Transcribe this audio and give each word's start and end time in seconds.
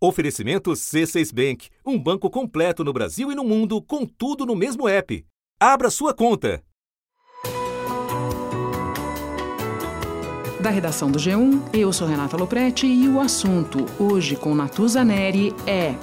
Oferecimento 0.00 0.70
C6 0.70 1.34
Bank, 1.34 1.68
um 1.84 1.98
banco 1.98 2.30
completo 2.30 2.84
no 2.84 2.92
Brasil 2.92 3.32
e 3.32 3.34
no 3.34 3.42
mundo, 3.42 3.82
com 3.82 4.06
tudo 4.06 4.46
no 4.46 4.54
mesmo 4.54 4.88
app. 4.88 5.24
Abra 5.58 5.90
sua 5.90 6.14
conta. 6.14 6.62
Da 10.60 10.70
redação 10.70 11.10
do 11.10 11.18
G1, 11.18 11.62
eu 11.72 11.92
sou 11.92 12.06
Renata 12.06 12.36
Loprete 12.36 12.86
e 12.86 13.08
o 13.08 13.20
assunto 13.20 13.86
hoje 13.98 14.36
com 14.36 14.54
Natuza 14.54 15.04
Neri 15.04 15.52
é 15.66 15.94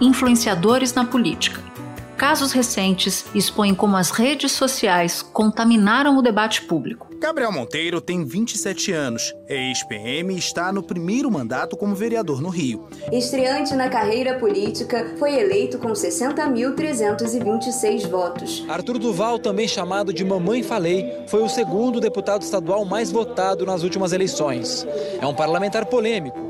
Influenciadores 0.00 0.94
na 0.94 1.04
política. 1.04 1.75
Casos 2.16 2.52
recentes 2.52 3.26
expõem 3.34 3.74
como 3.74 3.96
as 3.96 4.10
redes 4.10 4.52
sociais 4.52 5.20
contaminaram 5.20 6.16
o 6.16 6.22
debate 6.22 6.62
público. 6.62 7.08
Gabriel 7.18 7.50
Monteiro 7.52 8.00
tem 8.00 8.24
27 8.24 8.92
anos, 8.92 9.34
é 9.46 9.68
ex-PM 9.68 10.34
e 10.34 10.38
está 10.38 10.72
no 10.72 10.82
primeiro 10.82 11.30
mandato 11.30 11.76
como 11.76 11.94
vereador 11.94 12.40
no 12.40 12.48
Rio. 12.48 12.88
Estreante 13.12 13.74
na 13.74 13.90
carreira 13.90 14.38
política, 14.38 15.14
foi 15.18 15.34
eleito 15.34 15.78
com 15.78 15.92
60.326 15.92 18.08
votos. 18.08 18.64
Arthur 18.68 18.98
Duval, 18.98 19.38
também 19.38 19.68
chamado 19.68 20.12
de 20.12 20.24
Mamãe 20.24 20.62
Falei, 20.62 21.24
foi 21.26 21.42
o 21.42 21.48
segundo 21.48 22.00
deputado 22.00 22.42
estadual 22.42 22.84
mais 22.84 23.10
votado 23.10 23.66
nas 23.66 23.82
últimas 23.82 24.12
eleições. 24.12 24.86
É 25.20 25.26
um 25.26 25.34
parlamentar 25.34 25.86
polêmico 25.86 26.45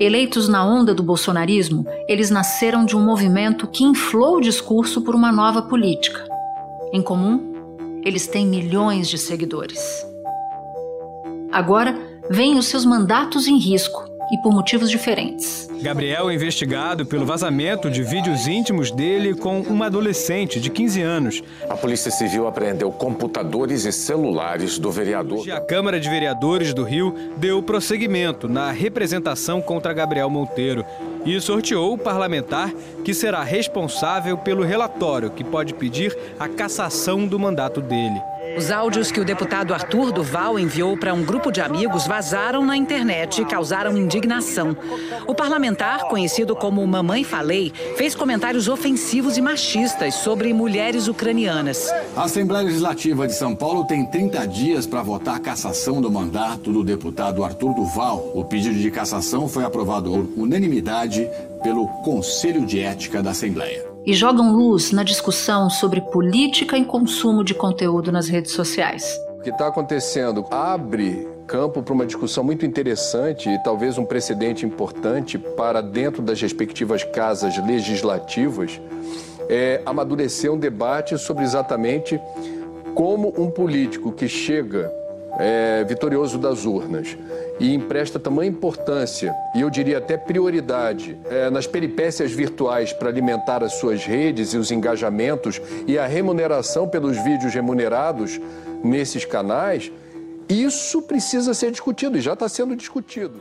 Eleitos 0.00 0.48
na 0.48 0.64
onda 0.64 0.94
do 0.94 1.02
bolsonarismo, 1.02 1.84
eles 2.08 2.30
nasceram 2.30 2.86
de 2.86 2.96
um 2.96 3.04
movimento 3.04 3.66
que 3.66 3.84
inflou 3.84 4.38
o 4.38 4.40
discurso 4.40 5.02
por 5.02 5.14
uma 5.14 5.30
nova 5.30 5.60
política. 5.60 6.26
Em 6.90 7.02
comum, 7.02 8.00
eles 8.02 8.26
têm 8.26 8.46
milhões 8.46 9.10
de 9.10 9.18
seguidores. 9.18 9.78
Agora, 11.52 11.94
vêm 12.30 12.56
os 12.56 12.64
seus 12.64 12.86
mandatos 12.86 13.46
em 13.46 13.58
risco 13.58 14.02
e 14.30 14.38
por 14.38 14.52
motivos 14.52 14.90
diferentes. 14.90 15.68
Gabriel 15.82 16.30
é 16.30 16.34
investigado 16.34 17.06
pelo 17.06 17.24
vazamento 17.24 17.90
de 17.90 18.02
vídeos 18.02 18.46
íntimos 18.46 18.90
dele 18.90 19.34
com 19.34 19.60
uma 19.62 19.86
adolescente 19.86 20.60
de 20.60 20.70
15 20.70 21.02
anos. 21.02 21.42
A 21.68 21.76
Polícia 21.76 22.10
Civil 22.10 22.46
apreendeu 22.46 22.92
computadores 22.92 23.84
e 23.84 23.92
celulares 23.92 24.78
do 24.78 24.90
vereador. 24.90 25.50
A 25.50 25.60
Câmara 25.60 25.98
de 25.98 26.08
Vereadores 26.08 26.74
do 26.74 26.84
Rio 26.84 27.14
deu 27.36 27.62
prosseguimento 27.62 28.48
na 28.48 28.70
representação 28.70 29.60
contra 29.60 29.92
Gabriel 29.92 30.28
Monteiro 30.28 30.84
e 31.24 31.40
sorteou 31.40 31.94
o 31.94 31.98
parlamentar 31.98 32.72
que 33.04 33.14
será 33.14 33.42
responsável 33.42 34.36
pelo 34.38 34.62
relatório 34.62 35.30
que 35.30 35.44
pode 35.44 35.74
pedir 35.74 36.16
a 36.38 36.48
cassação 36.48 37.26
do 37.26 37.38
mandato 37.38 37.80
dele. 37.80 38.20
Os 38.56 38.70
áudios 38.70 39.10
que 39.10 39.20
o 39.20 39.24
deputado 39.24 39.72
Arthur 39.72 40.12
Duval 40.12 40.58
enviou 40.58 40.96
para 40.96 41.14
um 41.14 41.22
grupo 41.22 41.50
de 41.50 41.60
amigos 41.60 42.06
vazaram 42.06 42.64
na 42.64 42.76
internet 42.76 43.40
e 43.40 43.44
causaram 43.44 43.96
indignação. 43.96 44.76
O 45.26 45.34
parlamentar, 45.34 46.08
conhecido 46.08 46.54
como 46.56 46.86
Mamãe 46.86 47.24
Falei, 47.24 47.72
fez 47.96 48.14
comentários 48.14 48.68
ofensivos 48.68 49.36
e 49.36 49.42
machistas 49.42 50.14
sobre 50.14 50.52
mulheres 50.52 51.08
ucranianas. 51.08 51.90
A 52.16 52.24
Assembleia 52.24 52.64
Legislativa 52.64 53.26
de 53.26 53.34
São 53.34 53.54
Paulo 53.54 53.84
tem 53.84 54.04
30 54.04 54.46
dias 54.46 54.86
para 54.86 55.02
votar 55.02 55.36
a 55.36 55.40
cassação 55.40 56.00
do 56.00 56.10
mandato 56.10 56.72
do 56.72 56.84
deputado 56.84 57.44
Arthur 57.44 57.74
Duval. 57.74 58.32
O 58.34 58.44
pedido 58.44 58.74
de 58.74 58.90
cassação 58.90 59.48
foi 59.48 59.64
aprovado 59.64 60.10
por 60.10 60.42
unanimidade 60.42 61.28
pelo 61.62 61.86
Conselho 62.02 62.64
de 62.66 62.80
Ética 62.80 63.22
da 63.22 63.30
Assembleia 63.30 63.89
e 64.06 64.14
jogam 64.14 64.52
luz 64.52 64.92
na 64.92 65.02
discussão 65.02 65.68
sobre 65.68 66.00
política 66.00 66.76
e 66.76 66.84
consumo 66.84 67.44
de 67.44 67.54
conteúdo 67.54 68.10
nas 68.10 68.28
redes 68.28 68.52
sociais. 68.52 69.18
O 69.38 69.42
que 69.42 69.50
está 69.50 69.68
acontecendo 69.68 70.44
abre 70.50 71.26
campo 71.46 71.82
para 71.82 71.94
uma 71.94 72.06
discussão 72.06 72.44
muito 72.44 72.64
interessante 72.64 73.48
e 73.48 73.62
talvez 73.62 73.98
um 73.98 74.04
precedente 74.04 74.64
importante 74.64 75.38
para 75.38 75.80
dentro 75.80 76.22
das 76.22 76.40
respectivas 76.40 77.02
casas 77.02 77.56
legislativas 77.66 78.80
é 79.48 79.82
amadurecer 79.84 80.52
um 80.52 80.58
debate 80.58 81.18
sobre 81.18 81.42
exatamente 81.42 82.20
como 82.94 83.34
um 83.36 83.50
político 83.50 84.12
que 84.12 84.28
chega 84.28 84.99
é, 85.40 85.82
vitorioso 85.84 86.36
das 86.36 86.66
urnas 86.66 87.16
e 87.58 87.74
empresta 87.74 88.18
tamanha 88.18 88.50
importância, 88.50 89.34
e 89.54 89.62
eu 89.62 89.70
diria 89.70 89.98
até 89.98 90.16
prioridade, 90.18 91.16
é, 91.24 91.48
nas 91.48 91.66
peripécias 91.66 92.30
virtuais 92.30 92.92
para 92.92 93.08
alimentar 93.08 93.64
as 93.64 93.74
suas 93.74 94.04
redes 94.04 94.52
e 94.52 94.58
os 94.58 94.70
engajamentos 94.70 95.60
e 95.86 95.98
a 95.98 96.06
remuneração 96.06 96.86
pelos 96.86 97.16
vídeos 97.16 97.54
remunerados 97.54 98.38
nesses 98.84 99.24
canais, 99.24 99.90
isso 100.48 101.00
precisa 101.02 101.54
ser 101.54 101.70
discutido 101.70 102.18
e 102.18 102.20
já 102.20 102.34
está 102.34 102.48
sendo 102.48 102.76
discutido. 102.76 103.40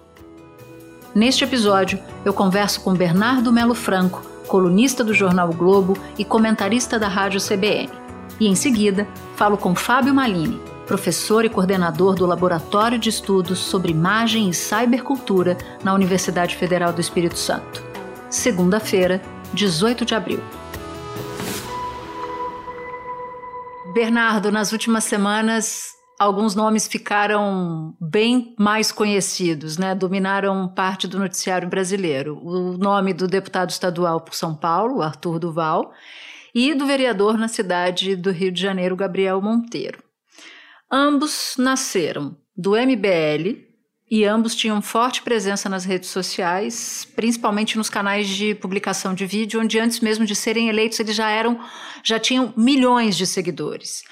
Neste 1.14 1.44
episódio, 1.44 2.00
eu 2.24 2.34
converso 2.34 2.82
com 2.82 2.94
Bernardo 2.94 3.52
Melo 3.52 3.76
Franco, 3.76 4.22
colunista 4.48 5.04
do 5.04 5.14
jornal 5.14 5.50
o 5.50 5.54
Globo 5.54 5.98
e 6.18 6.24
comentarista 6.24 6.98
da 6.98 7.08
rádio 7.08 7.42
CBN. 7.42 7.90
E 8.40 8.48
em 8.48 8.56
seguida, 8.56 9.08
falo 9.36 9.58
com 9.58 9.76
Fábio 9.76 10.14
Malini, 10.14 10.62
professor 10.90 11.46
e 11.46 11.50
coordenador 11.50 12.16
do 12.16 12.26
Laboratório 12.26 12.98
de 12.98 13.10
Estudos 13.10 13.60
sobre 13.60 13.92
Imagem 13.92 14.50
e 14.50 14.54
Cybercultura 14.56 15.56
na 15.84 15.94
Universidade 15.94 16.56
Federal 16.56 16.92
do 16.92 17.00
Espírito 17.00 17.38
Santo. 17.38 17.84
Segunda-feira, 18.28 19.22
18 19.54 20.04
de 20.04 20.16
abril. 20.16 20.40
Bernardo, 23.94 24.52
nas 24.52 24.72
últimas 24.72 25.04
semanas, 25.04 25.90
alguns 26.20 26.56
nomes 26.56 26.88
ficaram 26.88 27.96
bem 28.02 28.56
mais 28.58 28.92
conhecidos, 28.92 29.78
né? 29.78 29.94
Dominaram 29.94 30.68
parte 30.70 31.08
do 31.08 31.20
noticiário 31.20 31.70
brasileiro. 31.70 32.40
O 32.44 32.76
nome 32.80 33.14
do 33.14 33.28
deputado 33.28 33.70
estadual 33.70 34.22
por 34.22 34.34
São 34.34 34.56
Paulo, 34.56 35.04
Arthur 35.04 35.38
Duval, 35.38 35.92
e 36.54 36.74
do 36.74 36.88
vereador 36.88 37.38
na 37.38 37.48
cidade 37.48 38.16
do 38.16 38.32
Rio 38.32 38.52
de 38.52 38.60
Janeiro, 38.60 38.96
Gabriel 38.96 39.40
Monteiro. 39.40 40.09
Ambos 40.92 41.56
nasceram 41.58 42.36
do 42.58 42.72
MBL 42.72 43.70
e 44.10 44.26
ambos 44.26 44.56
tinham 44.56 44.82
forte 44.82 45.22
presença 45.22 45.70
nas 45.70 45.86
redes 45.86 46.10
sociais, 46.10 47.08
principalmente 47.16 47.78
nos 47.78 47.92
canais 47.92 48.28
de 48.28 48.56
publicação 48.56 49.14
de 49.14 49.26
vídeo, 49.26 49.62
onde 49.62 49.80
antes 49.80 50.00
mesmo 50.00 50.26
de 50.26 50.36
serem 50.36 50.68
eleitos 50.68 51.00
eles 51.00 51.16
já 51.16 51.30
eram, 51.30 51.60
já 52.04 52.20
tinham 52.20 52.52
milhões 52.58 53.16
de 53.16 53.28
seguidores. 53.28 54.04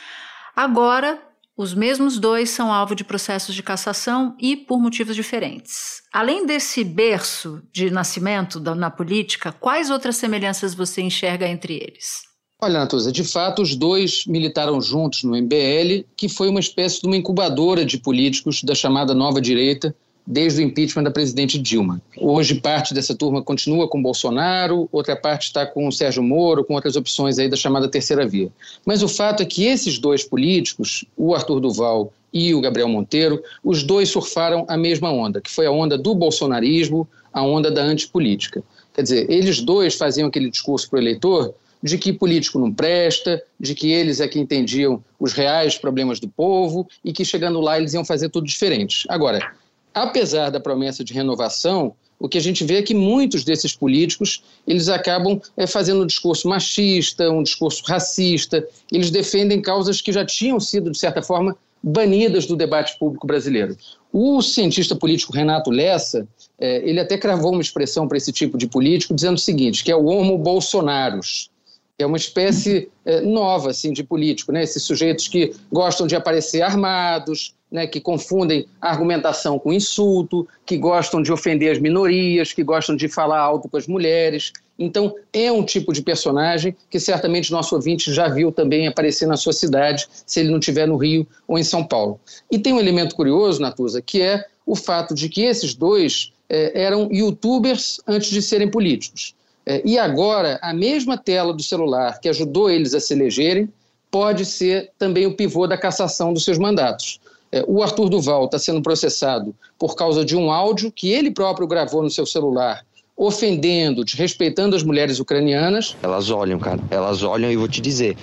Agora, 0.56 1.20
os 1.58 1.74
mesmos 1.74 2.20
dois 2.20 2.52
são 2.52 2.72
alvo 2.72 2.94
de 2.94 3.04
processos 3.04 3.56
de 3.56 3.64
cassação 3.64 4.38
e 4.40 4.56
por 4.56 4.80
motivos 4.80 5.16
diferentes. 5.16 6.04
Além 6.14 6.46
desse 6.46 6.84
berço 6.84 7.64
de 7.74 7.90
nascimento 7.90 8.60
na 8.60 8.92
política, 8.92 9.52
quais 9.52 9.90
outras 9.90 10.18
semelhanças 10.18 10.76
você 10.76 11.02
enxerga 11.02 11.48
entre 11.48 11.74
eles? 11.74 12.27
Olha, 12.60 12.80
Natuza, 12.80 13.12
de 13.12 13.24
fato, 13.24 13.62
os 13.62 13.76
dois 13.76 14.26
militaram 14.26 14.82
juntos 14.82 15.24
no 15.24 15.38
MBL, 15.38 16.04
que 16.16 16.28
foi 16.28 16.50
uma 16.50 16.60
espécie 16.60 17.00
de 17.00 17.06
uma 17.06 17.16
incubadora 17.16 17.86
de 17.86 18.00
políticos 18.00 18.64
da 18.64 18.74
chamada 18.74 19.14
nova 19.14 19.40
direita, 19.40 19.96
desde 20.26 20.60
o 20.60 20.66
impeachment 20.66 21.04
da 21.04 21.12
presidente 21.12 21.60
Dilma. 21.60 22.02
Hoje, 22.18 22.56
parte 22.56 22.96
dessa 22.96 23.14
turma 23.14 23.44
continua 23.44 23.88
com 23.88 24.02
Bolsonaro, 24.02 24.90
outra 24.92 25.16
parte 25.16 25.44
está 25.44 25.68
com 25.68 25.88
o 25.88 25.92
Sérgio 25.92 26.24
Moro, 26.24 26.66
com 26.66 26.74
outras 26.74 26.96
opções 26.96 27.38
aí 27.38 27.48
da 27.48 27.56
chamada 27.56 27.88
terceira 27.88 28.28
via. 28.28 28.50
Mas 28.84 29.04
o 29.04 29.08
fato 29.08 29.44
é 29.44 29.46
que 29.46 29.66
esses 29.66 30.00
dois 30.00 30.24
políticos, 30.24 31.06
o 31.16 31.36
Arthur 31.36 31.60
Duval 31.60 32.12
e 32.34 32.56
o 32.56 32.60
Gabriel 32.60 32.90
Monteiro, 32.90 33.40
os 33.64 33.84
dois 33.84 34.10
surfaram 34.10 34.66
a 34.68 34.76
mesma 34.76 35.12
onda, 35.12 35.40
que 35.40 35.52
foi 35.52 35.68
a 35.68 35.72
onda 35.72 35.96
do 35.96 36.16
bolsonarismo, 36.16 37.08
a 37.32 37.44
onda 37.44 37.70
da 37.70 37.84
antipolítica. 37.84 38.64
Quer 38.96 39.04
dizer, 39.04 39.30
eles 39.30 39.62
dois 39.62 39.94
faziam 39.94 40.28
aquele 40.28 40.50
discurso 40.50 40.90
para 40.90 40.98
o 40.98 41.02
eleitor 41.04 41.54
de 41.82 41.98
que 41.98 42.12
político 42.12 42.60
não 42.60 42.74
presta, 42.74 43.42
de 43.60 43.76
que 43.76 43.92
eles 43.92 44.20
é 44.20 44.28
que 44.28 44.40
entendiam 44.40 45.04
os 45.20 45.34
reais 45.34 45.78
problemas 45.78 46.20
do 46.20 46.28
povo 46.28 46.88
e 47.04 47.14
que 47.14 47.24
chegando 47.24 47.62
lá 47.62 47.78
eles 47.78 47.94
iam 47.94 48.06
fazer 48.06 48.30
tudo 48.30 48.48
diferente. 48.48 49.06
Agora, 49.10 49.54
apesar 49.94 50.50
da 50.50 50.60
promessa 50.60 51.04
de 51.04 51.14
renovação, 51.14 51.96
o 52.20 52.28
que 52.28 52.38
a 52.38 52.42
gente 52.42 52.64
vê 52.64 52.78
é 52.78 52.82
que 52.82 52.96
muitos 52.96 53.44
desses 53.44 53.76
políticos 53.76 54.44
eles 54.66 54.90
acabam 54.90 55.40
é, 55.56 55.68
fazendo 55.68 56.04
um 56.04 56.06
discurso 56.06 56.48
machista, 56.48 57.30
um 57.30 57.44
discurso 57.44 57.84
racista, 57.86 58.68
eles 58.92 59.12
defendem 59.12 59.62
causas 59.62 60.02
que 60.02 60.12
já 60.12 60.26
tinham 60.26 60.60
sido, 60.60 60.90
de 60.92 60.98
certa 60.98 61.22
forma, 61.22 61.56
banidas 61.82 62.48
do 62.48 62.56
debate 62.56 62.98
público 62.98 63.28
brasileiro. 63.28 63.78
O 64.12 64.42
cientista 64.42 64.96
político 64.96 65.32
Renato 65.32 65.70
Lessa, 65.70 66.28
é, 66.60 66.78
ele 66.90 67.00
até 67.00 67.18
cravou 67.18 67.52
uma 67.52 67.62
expressão 67.62 68.08
para 68.08 68.18
esse 68.18 68.32
tipo 68.32 68.58
de 68.58 68.68
político, 68.68 69.14
dizendo 69.14 69.36
o 69.36 69.40
seguinte, 69.40 69.84
que 69.84 69.92
é 69.92 69.96
o 69.96 70.06
homo 70.06 70.38
bolsonaros, 70.40 71.52
é 72.00 72.06
uma 72.06 72.18
espécie 72.18 72.90
é, 73.04 73.22
nova 73.22 73.72
assim 73.72 73.92
de 73.92 74.04
político, 74.04 74.52
né? 74.52 74.64
Esses 74.64 74.84
sujeitos 74.84 75.28
que 75.28 75.54
gostam 75.72 76.06
de 76.06 76.16
aparecer 76.16 76.62
armados, 76.62 77.56
né? 77.72 77.88
Que 77.88 78.00
confundem 78.00 78.68
argumentação 78.80 79.58
com 79.58 79.74
insulto, 79.74 80.48
que 80.66 80.78
gostam 80.78 81.22
de 81.22 81.32
ofender 81.32 81.72
as 81.72 81.80
minorias, 81.80 82.54
que 82.54 82.64
gostam 82.64 82.96
de 82.96 83.08
falar 83.08 83.40
alto 83.40 83.68
com 83.68 83.78
as 83.78 83.88
mulheres. 83.88 84.54
Então 84.78 85.16
é 85.34 85.52
um 85.52 85.64
tipo 85.64 85.92
de 85.92 86.04
personagem 86.04 86.76
que 86.88 87.00
certamente 87.00 87.52
nosso 87.52 87.74
ouvinte 87.74 88.14
já 88.14 88.28
viu 88.28 88.52
também 88.52 88.88
aparecer 88.88 89.28
na 89.28 89.36
sua 89.36 89.54
cidade, 89.54 90.08
se 90.26 90.40
ele 90.40 90.52
não 90.52 90.60
estiver 90.60 90.88
no 90.88 90.98
Rio 90.98 91.26
ou 91.48 91.58
em 91.58 91.64
São 91.64 91.84
Paulo. 91.84 92.20
E 92.52 92.60
tem 92.60 92.74
um 92.74 92.80
elemento 92.80 93.16
curioso, 93.16 93.60
Natuza, 93.60 94.04
que 94.04 94.22
é 94.22 94.46
o 94.68 94.76
fato 94.76 95.16
de 95.16 95.30
que 95.30 95.42
esses 95.42 95.74
dois 95.74 96.32
é, 96.48 96.80
eram 96.80 97.10
youtubers 97.12 98.00
antes 98.06 98.30
de 98.30 98.42
serem 98.42 98.70
políticos. 98.70 99.34
É, 99.70 99.82
e 99.84 100.00
agora, 100.00 100.58
a 100.62 100.74
mesma 100.74 101.18
tela 101.18 101.54
do 101.54 101.62
celular 101.62 102.22
que 102.22 102.30
ajudou 102.30 102.70
eles 102.70 102.94
a 102.94 103.02
se 103.02 103.14
elegerem 103.14 103.68
pode 104.10 104.46
ser 104.46 104.92
também 104.98 105.26
o 105.26 105.36
pivô 105.36 105.68
da 105.68 105.78
cassação 105.78 106.32
dos 106.32 106.46
seus 106.46 106.58
mandatos. 106.58 107.20
É, 107.52 107.66
o 107.68 107.84
Arthur 107.84 108.08
Duval 108.08 108.46
está 108.46 108.58
sendo 108.58 108.82
processado 108.82 109.54
por 109.78 109.98
causa 109.98 110.24
de 110.24 110.38
um 110.38 110.50
áudio 110.50 110.90
que 110.90 111.12
ele 111.12 111.32
próprio 111.32 111.68
gravou 111.68 112.02
no 112.02 112.10
seu 112.10 112.26
celular, 112.26 112.86
ofendendo, 113.18 114.06
desrespeitando 114.06 114.74
as 114.74 114.84
mulheres 114.84 115.20
ucranianas. 115.20 115.98
Elas 116.02 116.30
olham, 116.30 116.60
cara, 116.60 116.80
elas 116.90 117.22
olham 117.22 117.52
e 117.52 117.58
vou 117.58 117.68
te 117.68 117.82
dizer, 117.82 118.16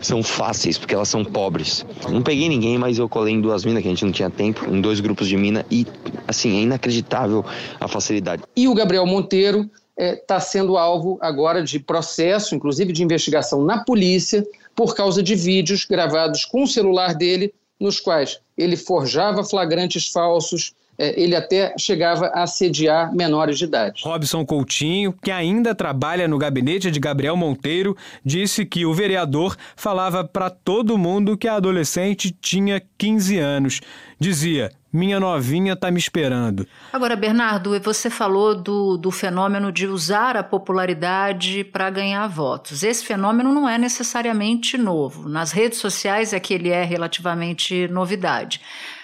são 0.00 0.22
fáceis, 0.22 0.78
porque 0.78 0.94
elas 0.94 1.10
são 1.10 1.22
pobres. 1.22 1.84
Não 2.08 2.22
peguei 2.22 2.48
ninguém, 2.48 2.78
mas 2.78 2.98
eu 2.98 3.06
colei 3.06 3.34
em 3.34 3.40
duas 3.42 3.66
minas, 3.66 3.82
que 3.82 3.88
a 3.88 3.90
gente 3.90 4.04
não 4.06 4.12
tinha 4.12 4.30
tempo, 4.30 4.64
em 4.64 4.80
dois 4.80 4.98
grupos 5.00 5.28
de 5.28 5.36
mina, 5.36 5.66
e, 5.70 5.86
assim, 6.26 6.56
é 6.56 6.62
inacreditável 6.62 7.44
a 7.78 7.86
facilidade. 7.86 8.42
E 8.56 8.66
o 8.66 8.74
Gabriel 8.74 9.04
Monteiro 9.04 9.68
está 10.00 10.04
é, 10.04 10.16
tá 10.16 10.40
sendo 10.40 10.78
alvo 10.78 11.18
agora 11.20 11.62
de 11.62 11.78
processo, 11.78 12.54
inclusive 12.54 12.92
de 12.92 13.02
investigação 13.02 13.62
na 13.62 13.84
polícia, 13.84 14.46
por 14.74 14.94
causa 14.94 15.22
de 15.22 15.34
vídeos 15.34 15.84
gravados 15.84 16.44
com 16.44 16.62
o 16.62 16.66
celular 16.66 17.14
dele, 17.14 17.52
nos 17.78 18.00
quais 18.00 18.40
ele 18.56 18.76
forjava 18.76 19.44
flagrantes 19.44 20.06
falsos, 20.08 20.72
é, 20.96 21.18
ele 21.20 21.34
até 21.34 21.74
chegava 21.78 22.26
a 22.26 22.42
assediar 22.42 23.14
menores 23.14 23.58
de 23.58 23.64
idade. 23.64 24.02
Robson 24.04 24.44
Coutinho, 24.44 25.14
que 25.22 25.30
ainda 25.30 25.74
trabalha 25.74 26.28
no 26.28 26.38
gabinete 26.38 26.90
de 26.90 27.00
Gabriel 27.00 27.36
Monteiro, 27.36 27.96
disse 28.24 28.66
que 28.66 28.84
o 28.84 28.94
vereador 28.94 29.56
falava 29.76 30.24
para 30.24 30.50
todo 30.50 30.98
mundo 30.98 31.38
que 31.38 31.48
a 31.48 31.54
adolescente 31.56 32.30
tinha 32.30 32.82
15 32.98 33.38
anos. 33.38 33.80
Dizia: 34.18 34.70
minha 34.92 35.20
novinha 35.20 35.74
está 35.74 35.90
me 35.90 35.98
esperando. 35.98 36.66
Agora, 36.92 37.14
Bernardo, 37.14 37.78
você 37.80 38.10
falou 38.10 38.54
do, 38.54 38.96
do 38.96 39.10
fenômeno 39.10 39.70
de 39.70 39.86
usar 39.86 40.36
a 40.36 40.42
popularidade 40.42 41.64
para 41.64 41.90
ganhar 41.90 42.26
votos. 42.26 42.82
Esse 42.82 43.04
fenômeno 43.04 43.52
não 43.52 43.68
é 43.68 43.78
necessariamente 43.78 44.76
novo. 44.76 45.28
Nas 45.28 45.52
redes 45.52 45.78
sociais 45.78 46.32
é 46.32 46.40
que 46.40 46.54
ele 46.54 46.70
é 46.70 46.84
relativamente 46.84 47.88
novidade 47.88 48.60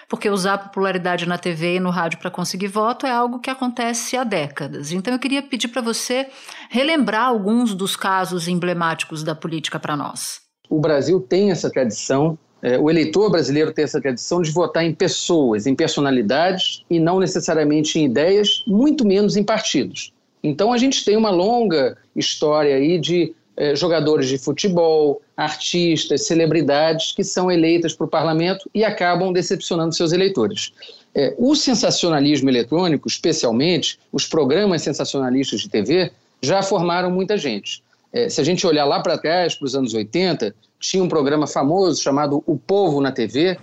porque 0.08 0.30
usar 0.30 0.54
a 0.54 0.58
popularidade 0.58 1.26
na 1.26 1.36
TV 1.36 1.76
e 1.76 1.80
no 1.80 1.90
rádio 1.90 2.18
para 2.18 2.30
conseguir 2.30 2.68
voto 2.68 3.06
é 3.06 3.10
algo 3.10 3.40
que 3.40 3.50
acontece 3.50 4.16
há 4.16 4.24
décadas. 4.24 4.92
Então 4.92 5.12
eu 5.12 5.18
queria 5.18 5.42
pedir 5.42 5.68
para 5.68 5.82
você 5.82 6.28
relembrar 6.70 7.26
alguns 7.26 7.74
dos 7.74 7.96
casos 7.96 8.46
emblemáticos 8.46 9.22
da 9.22 9.34
política 9.34 9.78
para 9.78 9.96
nós. 9.96 10.40
O 10.68 10.80
Brasil 10.80 11.20
tem 11.20 11.50
essa 11.50 11.70
tradição 11.70 12.38
é, 12.66 12.76
o 12.76 12.90
eleitor 12.90 13.30
brasileiro 13.30 13.72
tem 13.72 13.84
essa 13.84 14.00
tradição 14.00 14.42
de 14.42 14.50
votar 14.50 14.84
em 14.84 14.92
pessoas, 14.92 15.68
em 15.68 15.74
personalidades 15.76 16.82
e 16.90 16.98
não 16.98 17.20
necessariamente 17.20 17.96
em 17.96 18.06
ideias, 18.06 18.64
muito 18.66 19.06
menos 19.06 19.36
em 19.36 19.44
partidos. 19.44 20.12
Então 20.42 20.72
a 20.72 20.76
gente 20.76 21.04
tem 21.04 21.16
uma 21.16 21.30
longa 21.30 21.96
história 22.16 22.74
aí 22.74 22.98
de 22.98 23.32
eh, 23.56 23.76
jogadores 23.76 24.28
de 24.28 24.36
futebol, 24.36 25.22
artistas, 25.36 26.26
celebridades 26.26 27.12
que 27.12 27.22
são 27.22 27.52
eleitas 27.52 27.94
para 27.94 28.06
o 28.06 28.08
parlamento 28.08 28.68
e 28.74 28.82
acabam 28.82 29.32
decepcionando 29.32 29.94
seus 29.94 30.10
eleitores. 30.10 30.72
Eh, 31.14 31.36
o 31.38 31.54
sensacionalismo 31.54 32.50
eletrônico, 32.50 33.06
especialmente 33.06 33.96
os 34.10 34.26
programas 34.26 34.82
sensacionalistas 34.82 35.60
de 35.60 35.68
TV, 35.68 36.10
já 36.42 36.64
formaram 36.64 37.12
muita 37.12 37.38
gente. 37.38 37.80
Eh, 38.16 38.30
se 38.30 38.40
a 38.40 38.44
gente 38.44 38.66
olhar 38.66 38.86
lá 38.86 39.00
para 39.00 39.18
trás, 39.18 39.54
para 39.54 39.66
os 39.66 39.74
anos 39.74 39.92
80, 39.92 40.54
tinha 40.80 41.04
um 41.04 41.08
programa 41.08 41.46
famoso 41.46 42.02
chamado 42.02 42.42
O 42.46 42.56
Povo 42.56 42.98
na 42.98 43.12
TV. 43.12 43.58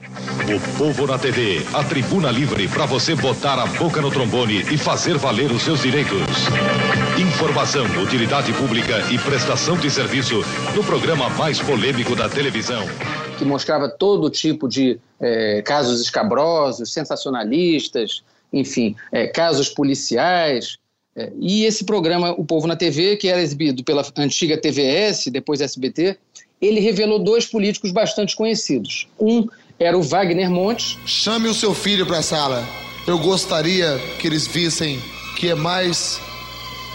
O 0.47 0.77
Povo 0.77 1.07
na 1.07 1.17
TV, 1.17 1.65
a 1.73 1.83
tribuna 1.83 2.29
livre 2.29 2.67
para 2.67 2.85
você 2.85 3.15
botar 3.15 3.57
a 3.57 3.65
boca 3.65 3.99
no 3.99 4.11
trombone 4.11 4.59
e 4.71 4.77
fazer 4.77 5.17
valer 5.17 5.51
os 5.51 5.63
seus 5.63 5.81
direitos. 5.81 6.19
Informação, 7.19 7.83
utilidade 8.03 8.53
pública 8.53 8.99
e 9.11 9.17
prestação 9.17 9.75
de 9.75 9.89
serviço 9.89 10.43
no 10.75 10.83
programa 10.83 11.29
mais 11.31 11.59
polêmico 11.59 12.15
da 12.15 12.29
televisão. 12.29 12.85
Que 13.39 13.45
mostrava 13.45 13.89
todo 13.89 14.29
tipo 14.29 14.69
de 14.69 14.99
é, 15.19 15.63
casos 15.63 15.99
escabrosos, 15.99 16.93
sensacionalistas, 16.93 18.23
enfim, 18.51 18.95
é, 19.11 19.25
casos 19.25 19.67
policiais. 19.67 20.77
É, 21.15 21.31
e 21.39 21.65
esse 21.65 21.83
programa, 21.83 22.31
O 22.31 22.43
Povo 22.43 22.67
na 22.67 22.75
TV, 22.75 23.17
que 23.17 23.27
era 23.27 23.41
exibido 23.41 23.83
pela 23.83 24.03
antiga 24.17 24.57
TVS, 24.57 25.25
depois 25.27 25.61
SBT, 25.61 26.17
ele 26.61 26.79
revelou 26.79 27.19
dois 27.19 27.45
políticos 27.45 27.91
bastante 27.91 28.35
conhecidos. 28.35 29.07
Um 29.19 29.47
era 29.79 29.97
o 29.97 30.01
Wagner 30.01 30.49
Montes. 30.49 30.97
Chame 31.05 31.49
o 31.49 31.53
seu 31.53 31.73
filho 31.73 32.05
para 32.05 32.19
a 32.19 32.23
sala. 32.23 32.67
Eu 33.05 33.19
gostaria 33.19 33.99
que 34.19 34.27
eles 34.27 34.47
vissem 34.47 34.99
que 35.37 35.49
é 35.49 35.55
mais 35.55 36.19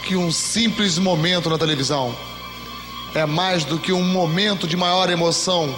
que 0.07 0.15
um 0.15 0.31
simples 0.31 0.97
momento 0.97 1.49
na 1.49 1.57
televisão. 1.57 2.15
É 3.13 3.25
mais 3.25 3.63
do 3.63 3.77
que 3.77 3.91
um 3.91 4.03
momento 4.03 4.67
de 4.67 4.75
maior 4.75 5.09
emoção 5.09 5.73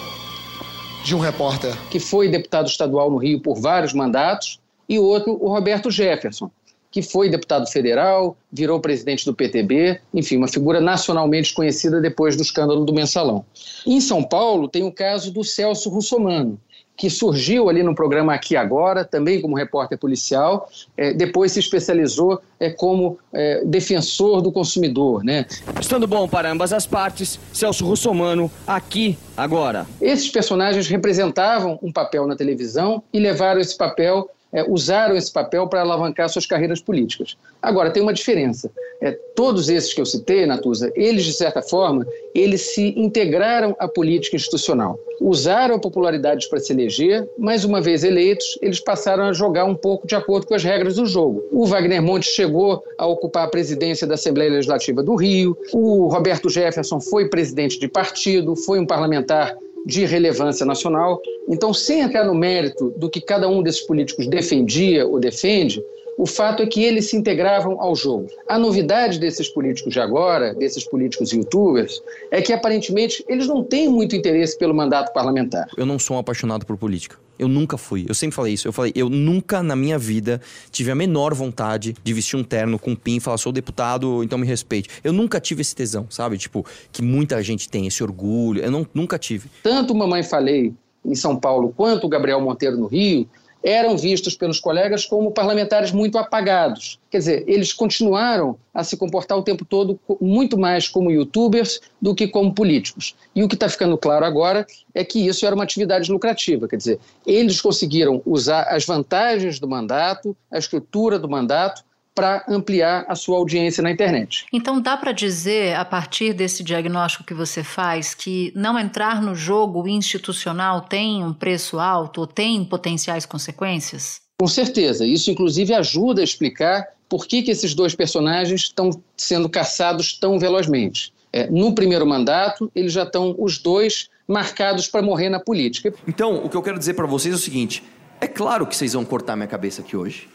de 1.03 1.15
um 1.15 1.19
repórter. 1.19 1.75
Que 1.89 1.99
foi 1.99 2.29
deputado 2.29 2.67
estadual 2.67 3.09
no 3.09 3.17
Rio 3.17 3.41
por 3.41 3.59
vários 3.59 3.93
mandatos, 3.93 4.59
e 4.87 4.99
outro, 4.99 5.37
o 5.41 5.47
Roberto 5.47 5.89
Jefferson, 5.89 6.51
que 6.91 7.01
foi 7.01 7.29
deputado 7.29 7.65
federal, 7.67 8.35
virou 8.51 8.79
presidente 8.81 9.25
do 9.25 9.33
PTB, 9.33 10.01
enfim, 10.13 10.35
uma 10.35 10.47
figura 10.49 10.81
nacionalmente 10.81 11.53
conhecida 11.53 12.01
depois 12.01 12.35
do 12.35 12.41
escândalo 12.41 12.83
do 12.83 12.93
mensalão. 12.93 13.45
Em 13.87 14.01
São 14.01 14.21
Paulo, 14.21 14.67
tem 14.67 14.83
o 14.83 14.91
caso 14.91 15.31
do 15.31 15.41
Celso 15.41 15.89
Russomano, 15.89 16.59
que 16.97 17.09
surgiu 17.09 17.69
ali 17.69 17.81
no 17.81 17.95
programa 17.95 18.33
Aqui 18.33 18.55
Agora, 18.55 19.05
também 19.05 19.41
como 19.41 19.55
repórter 19.55 19.97
policial, 19.97 20.69
é, 20.97 21.13
depois 21.13 21.53
se 21.53 21.59
especializou 21.59 22.41
é, 22.59 22.69
como 22.69 23.17
é, 23.33 23.63
defensor 23.65 24.41
do 24.41 24.51
consumidor. 24.51 25.23
Né? 25.23 25.45
Estando 25.79 26.05
bom 26.05 26.27
para 26.27 26.51
ambas 26.51 26.73
as 26.73 26.85
partes, 26.85 27.39
Celso 27.53 27.85
Russomano, 27.85 28.51
Aqui 28.67 29.17
Agora. 29.35 29.87
Esses 30.01 30.29
personagens 30.29 30.87
representavam 30.87 31.79
um 31.81 31.91
papel 31.91 32.27
na 32.27 32.35
televisão 32.35 33.01
e 33.13 33.19
levaram 33.19 33.61
esse 33.61 33.75
papel 33.75 34.29
é, 34.53 34.63
usaram 34.63 35.15
esse 35.15 35.31
papel 35.31 35.67
para 35.67 35.81
alavancar 35.81 36.29
suas 36.29 36.45
carreiras 36.45 36.81
políticas. 36.81 37.37
Agora, 37.61 37.91
tem 37.91 38.01
uma 38.01 38.13
diferença. 38.13 38.71
É, 39.01 39.11
todos 39.35 39.69
esses 39.69 39.93
que 39.93 40.01
eu 40.01 40.05
citei, 40.05 40.45
Natuza, 40.45 40.91
eles, 40.95 41.23
de 41.23 41.33
certa 41.33 41.61
forma, 41.61 42.05
eles 42.35 42.73
se 42.73 42.93
integraram 42.97 43.75
à 43.79 43.87
política 43.87 44.35
institucional. 44.35 44.99
Usaram 45.19 45.75
a 45.75 45.79
popularidade 45.79 46.49
para 46.49 46.59
se 46.59 46.73
eleger, 46.73 47.27
mas 47.37 47.63
uma 47.63 47.81
vez 47.81 48.03
eleitos, 48.03 48.57
eles 48.61 48.79
passaram 48.79 49.23
a 49.23 49.33
jogar 49.33 49.65
um 49.65 49.75
pouco 49.75 50.07
de 50.07 50.15
acordo 50.15 50.47
com 50.47 50.55
as 50.55 50.63
regras 50.63 50.95
do 50.95 51.05
jogo. 51.05 51.43
O 51.51 51.65
Wagner 51.65 52.01
Montes 52.01 52.29
chegou 52.29 52.83
a 52.97 53.05
ocupar 53.05 53.45
a 53.45 53.49
presidência 53.49 54.07
da 54.07 54.15
Assembleia 54.15 54.51
Legislativa 54.51 55.03
do 55.03 55.15
Rio, 55.15 55.57
o 55.73 56.07
Roberto 56.07 56.49
Jefferson 56.49 56.99
foi 56.99 57.29
presidente 57.29 57.79
de 57.79 57.87
partido, 57.87 58.55
foi 58.55 58.79
um 58.79 58.85
parlamentar 58.85 59.55
de 59.85 60.05
relevância 60.05 60.65
nacional. 60.65 61.21
Então, 61.47 61.73
sem 61.73 62.01
entrar 62.01 62.25
no 62.25 62.35
mérito 62.35 62.91
do 62.97 63.09
que 63.09 63.21
cada 63.21 63.47
um 63.47 63.63
desses 63.63 63.81
políticos 63.81 64.27
defendia 64.27 65.05
ou 65.07 65.19
defende, 65.19 65.83
o 66.21 66.27
fato 66.27 66.61
é 66.61 66.67
que 66.67 66.83
eles 66.83 67.09
se 67.09 67.17
integravam 67.17 67.81
ao 67.81 67.95
jogo. 67.95 68.27
A 68.47 68.59
novidade 68.59 69.17
desses 69.17 69.49
políticos 69.49 69.91
de 69.91 69.99
agora, 69.99 70.53
desses 70.53 70.83
políticos 70.83 71.31
youtubers, 71.31 71.99
é 72.29 72.43
que 72.43 72.53
aparentemente 72.53 73.25
eles 73.27 73.47
não 73.47 73.63
têm 73.63 73.89
muito 73.89 74.15
interesse 74.15 74.55
pelo 74.55 74.71
mandato 74.71 75.11
parlamentar. 75.13 75.67
Eu 75.75 75.83
não 75.83 75.97
sou 75.97 76.17
um 76.17 76.19
apaixonado 76.19 76.63
por 76.63 76.77
política. 76.77 77.17
Eu 77.39 77.47
nunca 77.47 77.75
fui. 77.75 78.05
Eu 78.07 78.13
sempre 78.13 78.35
falei 78.35 78.53
isso. 78.53 78.67
Eu 78.67 78.71
falei, 78.71 78.91
eu 78.95 79.09
nunca 79.09 79.63
na 79.63 79.75
minha 79.75 79.97
vida 79.97 80.39
tive 80.69 80.91
a 80.91 80.95
menor 80.95 81.33
vontade 81.33 81.95
de 82.03 82.13
vestir 82.13 82.37
um 82.37 82.43
terno 82.43 82.77
com 82.77 82.91
um 82.91 82.95
pin 82.95 83.15
e 83.15 83.19
falar, 83.19 83.39
sou 83.39 83.51
deputado, 83.51 84.23
então 84.23 84.37
me 84.37 84.45
respeite. 84.45 84.91
Eu 85.03 85.13
nunca 85.13 85.39
tive 85.39 85.61
esse 85.61 85.75
tesão, 85.75 86.05
sabe? 86.07 86.37
Tipo, 86.37 86.63
que 86.91 87.01
muita 87.01 87.41
gente 87.41 87.67
tem, 87.67 87.87
esse 87.87 88.03
orgulho. 88.03 88.61
Eu 88.61 88.69
não, 88.69 88.85
nunca 88.93 89.17
tive. 89.17 89.49
Tanto 89.63 89.95
Mamãe 89.95 90.21
Falei 90.21 90.71
em 91.03 91.15
São 91.15 91.35
Paulo 91.35 91.73
quanto 91.75 92.05
o 92.05 92.09
Gabriel 92.09 92.39
Monteiro 92.39 92.77
no 92.77 92.85
Rio 92.85 93.27
eram 93.63 93.97
vistos 93.97 94.35
pelos 94.35 94.59
colegas 94.59 95.05
como 95.05 95.31
parlamentares 95.31 95.91
muito 95.91 96.17
apagados. 96.17 96.99
Quer 97.09 97.17
dizer, 97.19 97.43
eles 97.47 97.73
continuaram 97.73 98.57
a 98.73 98.83
se 98.83 98.97
comportar 98.97 99.37
o 99.37 99.43
tempo 99.43 99.65
todo 99.65 99.99
muito 100.19 100.57
mais 100.57 100.87
como 100.87 101.11
youtubers 101.11 101.79
do 102.01 102.15
que 102.15 102.27
como 102.27 102.53
políticos. 102.53 103.15
E 103.35 103.43
o 103.43 103.47
que 103.47 103.55
está 103.55 103.69
ficando 103.69 103.97
claro 103.97 104.25
agora 104.25 104.65
é 104.93 105.03
que 105.03 105.27
isso 105.27 105.45
era 105.45 105.53
uma 105.53 105.63
atividade 105.63 106.11
lucrativa. 106.11 106.67
Quer 106.67 106.77
dizer, 106.77 106.99
eles 107.25 107.61
conseguiram 107.61 108.21
usar 108.25 108.63
as 108.63 108.85
vantagens 108.85 109.59
do 109.59 109.67
mandato, 109.67 110.35
a 110.51 110.57
estrutura 110.57 111.19
do 111.19 111.29
mandato, 111.29 111.83
para 112.13 112.43
ampliar 112.47 113.05
a 113.07 113.15
sua 113.15 113.37
audiência 113.37 113.81
na 113.81 113.91
internet. 113.91 114.45
Então 114.51 114.81
dá 114.81 114.97
para 114.97 115.11
dizer, 115.11 115.75
a 115.75 115.85
partir 115.85 116.33
desse 116.33 116.63
diagnóstico 116.63 117.23
que 117.23 117.33
você 117.33 117.63
faz, 117.63 118.13
que 118.13 118.51
não 118.55 118.77
entrar 118.77 119.21
no 119.21 119.33
jogo 119.33 119.87
institucional 119.87 120.81
tem 120.81 121.23
um 121.23 121.33
preço 121.33 121.79
alto 121.79 122.21
ou 122.21 122.27
tem 122.27 122.63
potenciais 122.65 123.25
consequências? 123.25 124.21
Com 124.39 124.47
certeza. 124.47 125.05
Isso, 125.05 125.29
inclusive, 125.29 125.73
ajuda 125.73 126.21
a 126.21 126.23
explicar 126.23 126.87
por 127.07 127.27
que, 127.27 127.43
que 127.43 127.51
esses 127.51 127.73
dois 127.73 127.93
personagens 127.93 128.61
estão 128.61 128.89
sendo 129.15 129.47
caçados 129.49 130.17
tão 130.17 130.39
velozmente. 130.39 131.13
É, 131.33 131.49
no 131.49 131.73
primeiro 131.75 132.05
mandato, 132.05 132.71
eles 132.75 132.91
já 132.91 133.03
estão 133.03 133.35
os 133.37 133.57
dois 133.57 134.09
marcados 134.27 134.87
para 134.87 135.01
morrer 135.01 135.29
na 135.29 135.39
política. 135.39 135.93
Então, 136.07 136.43
o 136.43 136.49
que 136.49 136.57
eu 136.57 136.61
quero 136.61 136.79
dizer 136.79 136.93
para 136.93 137.05
vocês 137.05 137.33
é 137.33 137.37
o 137.37 137.39
seguinte: 137.39 137.83
é 138.19 138.27
claro 138.27 138.65
que 138.65 138.75
vocês 138.75 138.93
vão 138.93 139.05
cortar 139.05 139.35
minha 139.35 139.47
cabeça 139.47 139.81
aqui 139.81 139.95
hoje. 139.95 140.27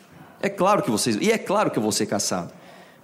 É 0.42 0.48
claro 0.48 0.82
que 0.82 0.90
vocês. 0.90 1.16
E 1.20 1.30
é 1.30 1.38
claro 1.38 1.70
que 1.70 1.78
eu 1.78 1.82
vou 1.82 1.92
ser 1.92 2.06
caçado. 2.06 2.52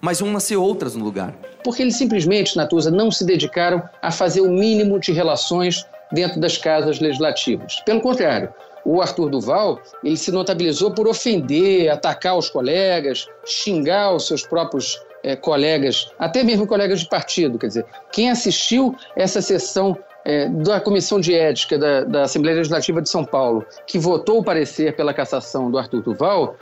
Mas 0.01 0.21
vão 0.21 0.31
nascer 0.33 0.57
outras 0.57 0.97
no 0.97 1.05
lugar. 1.05 1.33
Porque 1.62 1.81
eles 1.81 1.97
simplesmente, 1.97 2.57
Natuza, 2.57 2.91
não 2.91 3.11
se 3.11 3.25
dedicaram 3.25 3.83
a 4.01 4.11
fazer 4.11 4.41
o 4.41 4.51
mínimo 4.51 4.99
de 4.99 5.12
relações 5.12 5.87
dentro 6.11 6.41
das 6.41 6.59
casas 6.59 6.99
legislativas. 7.01 7.81
Pelo 7.87 8.01
contrário, 8.01 8.53
o 8.85 9.01
Arthur 9.01 9.31
Duval 9.31 9.81
ele 10.03 10.17
se 10.17 10.33
notabilizou 10.33 10.91
por 10.91 11.07
ofender, 11.07 11.89
atacar 11.89 12.37
os 12.37 12.51
colegas, 12.51 13.29
xingar 13.45 14.12
os 14.15 14.27
seus 14.27 14.45
próprios 14.45 15.01
é, 15.23 15.37
colegas, 15.37 16.11
até 16.19 16.43
mesmo 16.43 16.67
colegas 16.67 17.01
de 17.01 17.09
partido. 17.09 17.59
Quer 17.59 17.69
dizer, 17.69 17.87
quem 18.12 18.31
assistiu 18.31 18.97
essa 19.17 19.41
sessão 19.41 19.97
é, 20.25 20.49
da 20.49 20.81
Comissão 20.81 21.21
de 21.21 21.35
Ética 21.35 21.79
da, 21.79 22.05
da, 22.05 22.23
Assembleia 22.23 22.57
Legislativa 22.57 23.01
de 23.01 23.09
São 23.09 23.25
Paulo, 23.25 23.65
que 23.87 23.99
votou 23.99 24.39
o 24.39 24.45
parecer 24.45 24.95
pela 24.95 25.12
cassação 25.12 25.71
do 25.71 25.79
Arthur 25.79 26.03
Duval, 26.03 26.57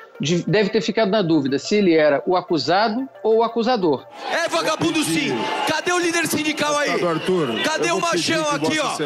deve 0.46 0.70
ter 0.70 0.80
ficado 0.80 1.10
na 1.10 1.22
dúvida 1.22 1.58
se 1.58 1.76
ele 1.76 1.94
era 1.94 2.22
o 2.26 2.36
acusado 2.36 3.08
ou 3.22 3.38
o 3.38 3.42
acusador. 3.42 4.06
É 4.30 4.48
vagabundo 4.48 5.02
sim! 5.02 5.32
Cadê 5.66 5.92
o 5.92 5.98
líder 5.98 6.26
sindical 6.26 6.76
aí? 6.76 6.90
Cadê 7.64 7.90
o 7.90 8.00
machão 8.00 8.44
aqui, 8.50 8.78
ó? 8.78 8.96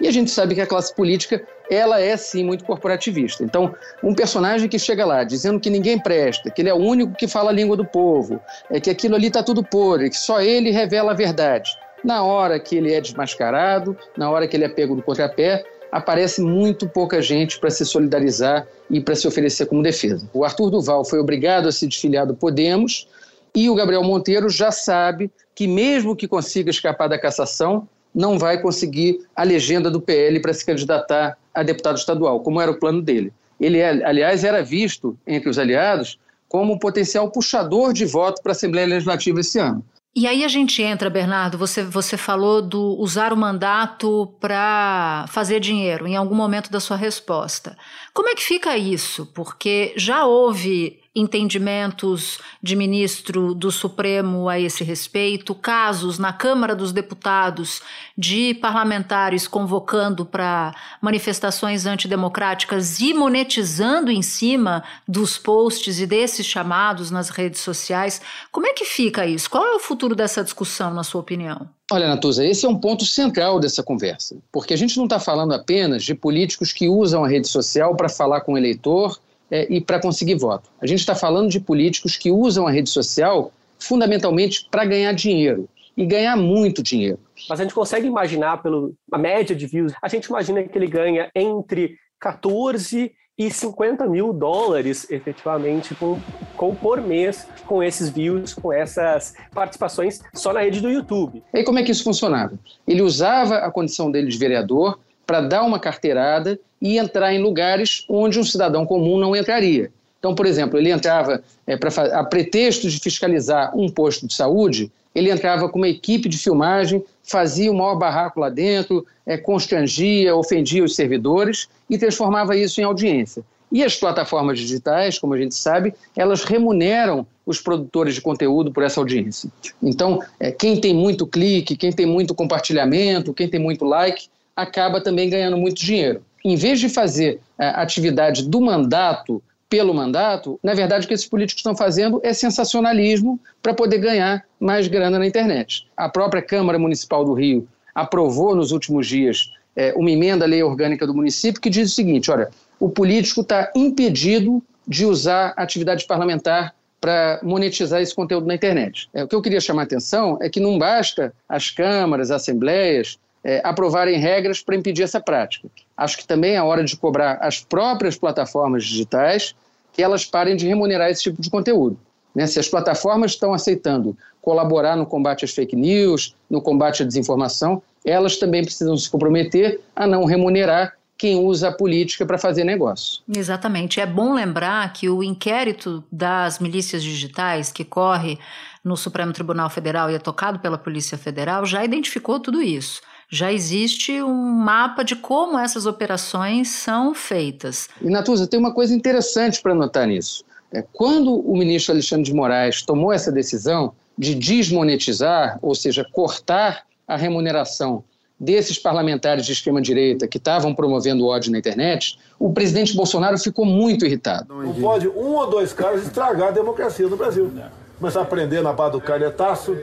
E 0.00 0.06
a 0.06 0.12
gente 0.12 0.30
sabe 0.30 0.54
que 0.54 0.60
a 0.60 0.66
classe 0.66 0.94
política 0.94 1.42
ela 1.70 2.00
é 2.00 2.16
sim 2.16 2.44
muito 2.44 2.64
corporativista. 2.64 3.44
Então, 3.44 3.74
um 4.02 4.14
personagem 4.14 4.68
que 4.68 4.78
chega 4.78 5.04
lá 5.04 5.22
dizendo 5.22 5.60
que 5.60 5.70
ninguém 5.70 5.98
presta, 5.98 6.50
que 6.50 6.62
ele 6.62 6.68
é 6.68 6.74
o 6.74 6.78
único 6.78 7.14
que 7.14 7.28
fala 7.28 7.50
a 7.50 7.52
língua 7.52 7.76
do 7.76 7.84
povo, 7.84 8.40
é 8.70 8.80
que 8.80 8.90
aquilo 8.90 9.14
ali 9.14 9.28
está 9.28 9.42
tudo 9.42 9.62
podre, 9.62 10.10
que 10.10 10.16
só 10.16 10.40
ele 10.40 10.70
revela 10.70 11.12
a 11.12 11.14
verdade 11.14 11.70
na 12.04 12.22
hora 12.22 12.58
que 12.58 12.76
ele 12.76 12.92
é 12.92 13.00
desmascarado, 13.00 13.96
na 14.16 14.30
hora 14.30 14.48
que 14.48 14.56
ele 14.56 14.64
é 14.64 14.68
pego 14.68 14.96
do 14.96 15.02
contrapé, 15.02 15.64
aparece 15.90 16.40
muito 16.40 16.88
pouca 16.88 17.20
gente 17.20 17.58
para 17.58 17.70
se 17.70 17.84
solidarizar 17.84 18.66
e 18.88 19.00
para 19.00 19.14
se 19.14 19.26
oferecer 19.26 19.66
como 19.66 19.82
defesa. 19.82 20.28
O 20.32 20.44
Arthur 20.44 20.70
Duval 20.70 21.04
foi 21.04 21.18
obrigado 21.18 21.68
a 21.68 21.72
se 21.72 21.86
desfiliar 21.86 22.26
do 22.26 22.34
Podemos 22.34 23.08
e 23.54 23.68
o 23.68 23.74
Gabriel 23.74 24.04
Monteiro 24.04 24.48
já 24.48 24.70
sabe 24.70 25.30
que, 25.54 25.66
mesmo 25.66 26.14
que 26.14 26.28
consiga 26.28 26.70
escapar 26.70 27.08
da 27.08 27.18
cassação, 27.18 27.88
não 28.14 28.38
vai 28.38 28.60
conseguir 28.60 29.20
a 29.34 29.42
legenda 29.42 29.90
do 29.90 30.00
PL 30.00 30.40
para 30.40 30.52
se 30.52 30.64
candidatar 30.64 31.36
a 31.54 31.62
deputado 31.62 31.96
estadual, 31.96 32.40
como 32.40 32.60
era 32.60 32.70
o 32.70 32.78
plano 32.78 33.02
dele. 33.02 33.32
Ele, 33.60 33.82
aliás, 33.82 34.44
era 34.44 34.62
visto 34.62 35.16
entre 35.26 35.50
os 35.50 35.58
aliados 35.58 36.18
como 36.48 36.72
um 36.72 36.78
potencial 36.78 37.30
puxador 37.30 37.92
de 37.92 38.04
voto 38.04 38.42
para 38.42 38.52
a 38.52 38.54
Assembleia 38.54 38.86
Legislativa 38.86 39.40
esse 39.40 39.58
ano. 39.58 39.84
E 40.14 40.26
aí 40.26 40.44
a 40.44 40.48
gente 40.48 40.82
entra, 40.82 41.08
Bernardo, 41.08 41.56
você, 41.56 41.84
você 41.84 42.16
falou 42.16 42.60
do 42.60 42.96
usar 42.98 43.32
o 43.32 43.36
mandato 43.36 44.26
para 44.40 45.24
fazer 45.28 45.60
dinheiro 45.60 46.06
em 46.06 46.16
algum 46.16 46.34
momento 46.34 46.70
da 46.70 46.80
sua 46.80 46.96
resposta. 46.96 47.76
Como 48.12 48.28
é 48.28 48.34
que 48.34 48.42
fica 48.42 48.76
isso? 48.76 49.26
Porque 49.26 49.94
já 49.96 50.24
houve 50.26 50.99
entendimentos 51.14 52.38
de 52.62 52.76
ministro 52.76 53.52
do 53.52 53.72
Supremo 53.72 54.48
a 54.48 54.60
esse 54.60 54.84
respeito, 54.84 55.54
casos 55.54 56.18
na 56.18 56.32
Câmara 56.32 56.74
dos 56.74 56.92
Deputados 56.92 57.82
de 58.16 58.54
parlamentares 58.54 59.48
convocando 59.48 60.24
para 60.24 60.72
manifestações 61.02 61.84
antidemocráticas 61.84 63.00
e 63.00 63.12
monetizando 63.12 64.10
em 64.10 64.22
cima 64.22 64.84
dos 65.06 65.36
posts 65.36 65.98
e 65.98 66.06
desses 66.06 66.46
chamados 66.46 67.10
nas 67.10 67.28
redes 67.28 67.60
sociais. 67.60 68.20
Como 68.52 68.68
é 68.68 68.72
que 68.72 68.84
fica 68.84 69.26
isso? 69.26 69.50
Qual 69.50 69.66
é 69.66 69.74
o 69.74 69.80
futuro 69.80 70.14
dessa 70.14 70.44
discussão, 70.44 70.94
na 70.94 71.02
sua 71.02 71.20
opinião? 71.20 71.68
Olha, 71.90 72.06
Natuza, 72.06 72.46
esse 72.46 72.64
é 72.64 72.68
um 72.68 72.78
ponto 72.78 73.04
central 73.04 73.58
dessa 73.58 73.82
conversa, 73.82 74.36
porque 74.52 74.72
a 74.72 74.76
gente 74.76 74.96
não 74.96 75.04
está 75.04 75.18
falando 75.18 75.52
apenas 75.52 76.04
de 76.04 76.14
políticos 76.14 76.72
que 76.72 76.88
usam 76.88 77.24
a 77.24 77.28
rede 77.28 77.48
social 77.48 77.96
para 77.96 78.08
falar 78.08 78.42
com 78.42 78.52
o 78.52 78.58
eleitor 78.58 79.18
é, 79.50 79.66
e 79.72 79.80
para 79.80 80.00
conseguir 80.00 80.36
voto. 80.36 80.70
A 80.80 80.86
gente 80.86 81.00
está 81.00 81.14
falando 81.14 81.50
de 81.50 81.60
políticos 81.60 82.16
que 82.16 82.30
usam 82.30 82.66
a 82.66 82.70
rede 82.70 82.88
social 82.88 83.52
fundamentalmente 83.78 84.68
para 84.70 84.84
ganhar 84.84 85.12
dinheiro 85.12 85.68
e 85.96 86.06
ganhar 86.06 86.36
muito 86.36 86.82
dinheiro. 86.82 87.18
Mas 87.48 87.60
a 87.60 87.62
gente 87.62 87.74
consegue 87.74 88.06
imaginar, 88.06 88.62
pela 88.62 88.90
média 89.18 89.54
de 89.56 89.66
views, 89.66 89.92
a 90.00 90.08
gente 90.08 90.26
imagina 90.26 90.62
que 90.62 90.76
ele 90.76 90.86
ganha 90.86 91.30
entre 91.34 91.96
14 92.20 93.12
e 93.40 93.50
50 93.50 94.06
mil 94.06 94.34
dólares, 94.34 95.10
efetivamente, 95.10 95.94
com, 95.94 96.20
com, 96.58 96.74
por 96.74 97.00
mês, 97.00 97.48
com 97.66 97.82
esses 97.82 98.10
views, 98.10 98.52
com 98.52 98.70
essas 98.70 99.34
participações 99.54 100.20
só 100.34 100.52
na 100.52 100.60
rede 100.60 100.82
do 100.82 100.90
YouTube. 100.90 101.42
E 101.54 101.64
como 101.64 101.78
é 101.78 101.82
que 101.82 101.90
isso 101.90 102.04
funcionava? 102.04 102.58
Ele 102.86 103.00
usava 103.00 103.56
a 103.56 103.70
condição 103.70 104.10
dele 104.10 104.28
de 104.28 104.36
vereador 104.36 104.98
para 105.30 105.42
dar 105.42 105.62
uma 105.62 105.78
carteirada 105.78 106.58
e 106.82 106.98
entrar 106.98 107.32
em 107.32 107.40
lugares 107.40 108.04
onde 108.08 108.40
um 108.40 108.42
cidadão 108.42 108.84
comum 108.84 109.16
não 109.16 109.36
entraria. 109.36 109.88
Então, 110.18 110.34
por 110.34 110.44
exemplo, 110.44 110.76
ele 110.76 110.90
entrava 110.90 111.40
é, 111.64 111.76
pra, 111.76 111.88
a 112.18 112.24
pretexto 112.24 112.90
de 112.90 112.98
fiscalizar 112.98 113.70
um 113.78 113.88
posto 113.88 114.26
de 114.26 114.34
saúde, 114.34 114.90
ele 115.14 115.30
entrava 115.30 115.68
com 115.68 115.78
uma 115.78 115.88
equipe 115.88 116.28
de 116.28 116.36
filmagem, 116.36 117.00
fazia 117.22 117.70
o 117.70 117.76
maior 117.76 117.94
barraco 117.94 118.40
lá 118.40 118.48
dentro, 118.48 119.06
é, 119.24 119.36
constrangia, 119.36 120.34
ofendia 120.34 120.82
os 120.82 120.96
servidores 120.96 121.68
e 121.88 121.96
transformava 121.96 122.56
isso 122.56 122.80
em 122.80 122.84
audiência. 122.84 123.44
E 123.70 123.84
as 123.84 123.94
plataformas 123.94 124.58
digitais, 124.58 125.16
como 125.16 125.34
a 125.34 125.38
gente 125.38 125.54
sabe, 125.54 125.94
elas 126.16 126.42
remuneram 126.42 127.24
os 127.46 127.60
produtores 127.60 128.16
de 128.16 128.20
conteúdo 128.20 128.72
por 128.72 128.82
essa 128.82 128.98
audiência. 128.98 129.48
Então, 129.80 130.20
é, 130.40 130.50
quem 130.50 130.80
tem 130.80 130.92
muito 130.92 131.24
clique, 131.24 131.76
quem 131.76 131.92
tem 131.92 132.04
muito 132.04 132.34
compartilhamento, 132.34 133.32
quem 133.32 133.48
tem 133.48 133.60
muito 133.60 133.84
like, 133.84 134.28
acaba 134.60 135.00
também 135.00 135.28
ganhando 135.28 135.56
muito 135.56 135.84
dinheiro. 135.84 136.22
Em 136.44 136.56
vez 136.56 136.80
de 136.80 136.88
fazer 136.88 137.40
a 137.58 137.64
é, 137.64 137.68
atividade 137.82 138.48
do 138.48 138.60
mandato 138.60 139.42
pelo 139.68 139.94
mandato, 139.94 140.58
na 140.62 140.74
verdade 140.74 141.04
o 141.04 141.08
que 141.08 141.14
esses 141.14 141.26
políticos 141.26 141.60
estão 141.60 141.76
fazendo 141.76 142.20
é 142.24 142.32
sensacionalismo 142.32 143.38
para 143.62 143.72
poder 143.72 143.98
ganhar 143.98 144.44
mais 144.58 144.88
grana 144.88 145.18
na 145.18 145.26
internet. 145.26 145.86
A 145.96 146.08
própria 146.08 146.42
Câmara 146.42 146.78
Municipal 146.78 147.24
do 147.24 147.34
Rio 147.34 147.68
aprovou 147.94 148.56
nos 148.56 148.72
últimos 148.72 149.06
dias 149.06 149.50
é, 149.76 149.92
uma 149.96 150.10
emenda 150.10 150.44
à 150.44 150.48
lei 150.48 150.62
orgânica 150.62 151.06
do 151.06 151.14
município 151.14 151.60
que 151.60 151.70
diz 151.70 151.92
o 151.92 151.94
seguinte: 151.94 152.30
olha, 152.30 152.50
o 152.80 152.88
político 152.88 153.42
está 153.42 153.70
impedido 153.76 154.62
de 154.88 155.06
usar 155.06 155.54
a 155.56 155.62
atividade 155.62 156.04
parlamentar 156.04 156.74
para 157.00 157.40
monetizar 157.42 158.02
esse 158.02 158.14
conteúdo 158.14 158.46
na 158.46 158.54
internet. 158.54 159.08
É, 159.14 159.22
o 159.24 159.28
que 159.28 159.34
eu 159.34 159.40
queria 159.40 159.60
chamar 159.60 159.82
a 159.82 159.84
atenção 159.84 160.36
é 160.42 160.50
que 160.50 160.60
não 160.60 160.78
basta 160.78 161.32
as 161.48 161.70
câmaras, 161.70 162.30
as 162.30 162.42
assembleias 162.42 163.18
é, 163.44 163.60
aprovarem 163.64 164.18
regras 164.18 164.62
para 164.62 164.76
impedir 164.76 165.02
essa 165.02 165.20
prática. 165.20 165.68
Acho 165.96 166.18
que 166.18 166.26
também 166.26 166.56
é 166.56 166.62
hora 166.62 166.84
de 166.84 166.96
cobrar 166.96 167.38
as 167.40 167.60
próprias 167.60 168.16
plataformas 168.16 168.84
digitais 168.84 169.54
que 169.92 170.02
elas 170.02 170.24
parem 170.24 170.56
de 170.56 170.66
remunerar 170.66 171.10
esse 171.10 171.22
tipo 171.24 171.40
de 171.40 171.50
conteúdo. 171.50 171.98
Né? 172.34 172.46
Se 172.46 172.58
as 172.58 172.68
plataformas 172.68 173.32
estão 173.32 173.52
aceitando 173.52 174.16
colaborar 174.40 174.96
no 174.96 175.04
combate 175.04 175.44
às 175.44 175.52
fake 175.52 175.76
news, 175.76 176.34
no 176.48 176.62
combate 176.62 177.02
à 177.02 177.06
desinformação, 177.06 177.82
elas 178.04 178.38
também 178.38 178.64
precisam 178.64 178.96
se 178.96 179.10
comprometer 179.10 179.80
a 179.94 180.06
não 180.06 180.24
remunerar 180.24 180.94
quem 181.18 181.38
usa 181.38 181.68
a 181.68 181.72
política 181.72 182.24
para 182.24 182.38
fazer 182.38 182.64
negócio. 182.64 183.20
Exatamente. 183.28 184.00
É 184.00 184.06
bom 184.06 184.32
lembrar 184.32 184.90
que 184.94 185.10
o 185.10 185.22
inquérito 185.22 186.02
das 186.10 186.58
milícias 186.58 187.02
digitais 187.02 187.70
que 187.70 187.84
corre 187.84 188.38
no 188.82 188.96
Supremo 188.96 189.32
Tribunal 189.32 189.68
Federal 189.68 190.10
e 190.10 190.14
é 190.14 190.18
tocado 190.18 190.60
pela 190.60 190.78
Polícia 190.78 191.18
Federal 191.18 191.66
já 191.66 191.84
identificou 191.84 192.40
tudo 192.40 192.62
isso 192.62 193.02
já 193.30 193.52
existe 193.52 194.20
um 194.20 194.34
mapa 194.34 195.04
de 195.04 195.14
como 195.14 195.56
essas 195.56 195.86
operações 195.86 196.68
são 196.68 197.14
feitas. 197.14 197.88
E, 198.02 198.10
Natuza, 198.10 198.46
tem 198.46 198.58
uma 198.58 198.74
coisa 198.74 198.92
interessante 198.92 199.62
para 199.62 199.72
notar 199.72 200.06
nisso. 200.06 200.44
É, 200.72 200.84
quando 200.92 201.34
o 201.34 201.56
ministro 201.56 201.92
Alexandre 201.92 202.24
de 202.24 202.34
Moraes 202.34 202.82
tomou 202.82 203.12
essa 203.12 203.30
decisão 203.30 203.92
de 204.18 204.34
desmonetizar, 204.34 205.58
ou 205.62 205.74
seja, 205.74 206.04
cortar 206.12 206.82
a 207.06 207.16
remuneração 207.16 208.04
desses 208.38 208.78
parlamentares 208.78 209.46
de 209.46 209.52
extrema-direita 209.52 210.26
que 210.26 210.38
estavam 210.38 210.74
promovendo 210.74 211.26
ódio 211.26 211.52
na 211.52 211.58
internet, 211.58 212.18
o 212.38 212.52
presidente 212.52 212.96
Bolsonaro 212.96 213.38
ficou 213.38 213.64
muito 213.64 214.04
irritado. 214.04 214.54
Não 214.54 214.74
pode 214.74 215.06
um 215.08 215.34
ou 215.34 215.48
dois 215.48 215.72
caras 215.72 216.02
estragar 216.02 216.48
a 216.48 216.50
democracia 216.52 217.06
no 217.06 217.16
Brasil. 217.16 217.52
Começar 217.98 218.22
a 218.22 218.24
prender 218.24 218.62
na 218.62 218.72
base 218.72 218.92
do 218.92 219.00
canetaço, 219.00 219.76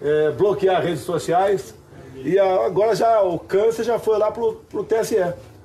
é, 0.00 0.30
bloquear 0.30 0.82
redes 0.82 1.02
sociais, 1.02 1.74
e 2.24 2.38
agora 2.38 2.94
já 2.94 3.22
o 3.22 3.38
câncer 3.38 3.84
já 3.84 3.98
foi 3.98 4.18
lá 4.18 4.30
pro, 4.30 4.54
pro 4.68 4.84
TSE. 4.84 5.16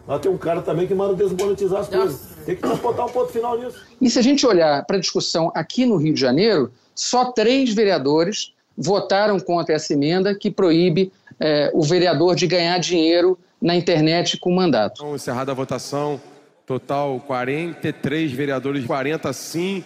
Lá 0.07 0.19
tem 0.19 0.31
um 0.31 0.37
cara 0.37 0.61
também 0.61 0.85
que 0.85 0.93
manda 0.93 1.15
desmonetizar 1.15 1.81
as 1.81 1.87
coisas. 1.87 2.21
Tem 2.45 2.55
que 2.55 2.67
botar 2.77 3.05
um 3.05 3.09
ponto 3.09 3.31
final 3.31 3.57
nisso. 3.57 3.77
E 4.01 4.09
se 4.09 4.19
a 4.19 4.21
gente 4.21 4.45
olhar 4.45 4.85
para 4.85 4.97
a 4.97 4.99
discussão 4.99 5.51
aqui 5.55 5.85
no 5.85 5.95
Rio 5.95 6.13
de 6.13 6.19
Janeiro, 6.19 6.71
só 6.93 7.31
três 7.31 7.73
vereadores 7.73 8.53
votaram 8.77 9.39
contra 9.39 9.75
essa 9.75 9.93
emenda 9.93 10.35
que 10.35 10.51
proíbe 10.51 11.11
é, 11.39 11.71
o 11.73 11.81
vereador 11.81 12.35
de 12.35 12.47
ganhar 12.47 12.77
dinheiro 12.79 13.37
na 13.61 13.75
internet 13.75 14.37
com 14.37 14.51
mandato. 14.51 15.01
Então, 15.01 15.15
encerrada 15.15 15.51
a 15.51 15.55
votação, 15.55 16.19
total 16.65 17.21
43 17.25 18.31
vereadores, 18.31 18.85
40 18.85 19.31
sim 19.31 19.85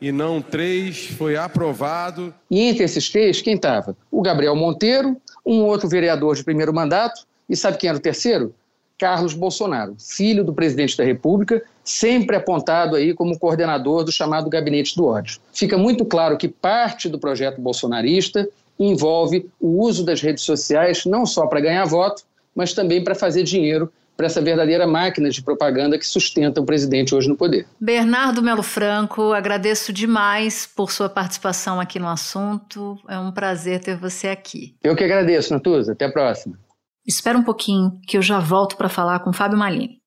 e 0.00 0.10
não 0.10 0.42
três, 0.42 1.06
foi 1.06 1.36
aprovado. 1.36 2.34
E 2.50 2.60
entre 2.60 2.84
esses 2.84 3.08
três, 3.08 3.40
quem 3.40 3.54
estava? 3.54 3.96
O 4.10 4.20
Gabriel 4.20 4.56
Monteiro, 4.56 5.16
um 5.44 5.64
outro 5.64 5.88
vereador 5.88 6.34
de 6.36 6.44
primeiro 6.44 6.72
mandato, 6.72 7.26
e 7.48 7.56
sabe 7.56 7.78
quem 7.78 7.88
era 7.88 7.98
o 7.98 8.00
terceiro? 8.00 8.54
Carlos 8.98 9.34
Bolsonaro, 9.34 9.96
filho 9.98 10.44
do 10.44 10.52
presidente 10.52 10.96
da 10.96 11.02
República, 11.02 11.62
sempre 11.84 12.36
apontado 12.36 12.94
aí 12.94 13.12
como 13.12 13.38
coordenador 13.38 14.04
do 14.04 14.12
chamado 14.12 14.48
Gabinete 14.48 14.94
do 14.94 15.06
Ódio. 15.06 15.40
Fica 15.52 15.76
muito 15.76 16.04
claro 16.04 16.38
que 16.38 16.46
parte 16.46 17.08
do 17.08 17.18
projeto 17.18 17.60
bolsonarista 17.60 18.48
envolve 18.78 19.50
o 19.60 19.82
uso 19.82 20.04
das 20.04 20.20
redes 20.20 20.44
sociais 20.44 21.04
não 21.04 21.26
só 21.26 21.46
para 21.46 21.60
ganhar 21.60 21.84
voto, 21.84 22.22
mas 22.54 22.74
também 22.74 23.02
para 23.02 23.14
fazer 23.14 23.42
dinheiro 23.42 23.92
para 24.16 24.26
essa 24.26 24.40
verdadeira 24.40 24.86
máquina 24.86 25.30
de 25.30 25.42
propaganda 25.42 25.98
que 25.98 26.06
sustenta 26.06 26.60
o 26.60 26.64
presidente 26.64 27.14
hoje 27.14 27.28
no 27.28 27.36
poder. 27.36 27.66
Bernardo 27.80 28.42
Melo 28.42 28.62
Franco, 28.62 29.32
agradeço 29.32 29.92
demais 29.92 30.66
por 30.66 30.92
sua 30.92 31.08
participação 31.08 31.80
aqui 31.80 31.98
no 31.98 32.08
assunto. 32.08 32.98
É 33.08 33.18
um 33.18 33.32
prazer 33.32 33.80
ter 33.80 33.96
você 33.96 34.28
aqui. 34.28 34.74
Eu 34.82 34.94
que 34.94 35.04
agradeço, 35.04 35.52
Natuza. 35.52 35.92
Até 35.92 36.04
a 36.04 36.12
próxima. 36.12 36.58
Espera 37.06 37.36
um 37.36 37.42
pouquinho 37.42 37.98
que 38.06 38.16
eu 38.16 38.22
já 38.22 38.38
volto 38.38 38.76
para 38.76 38.88
falar 38.88 39.20
com 39.20 39.32
Fábio 39.32 39.58
Malini. 39.58 39.98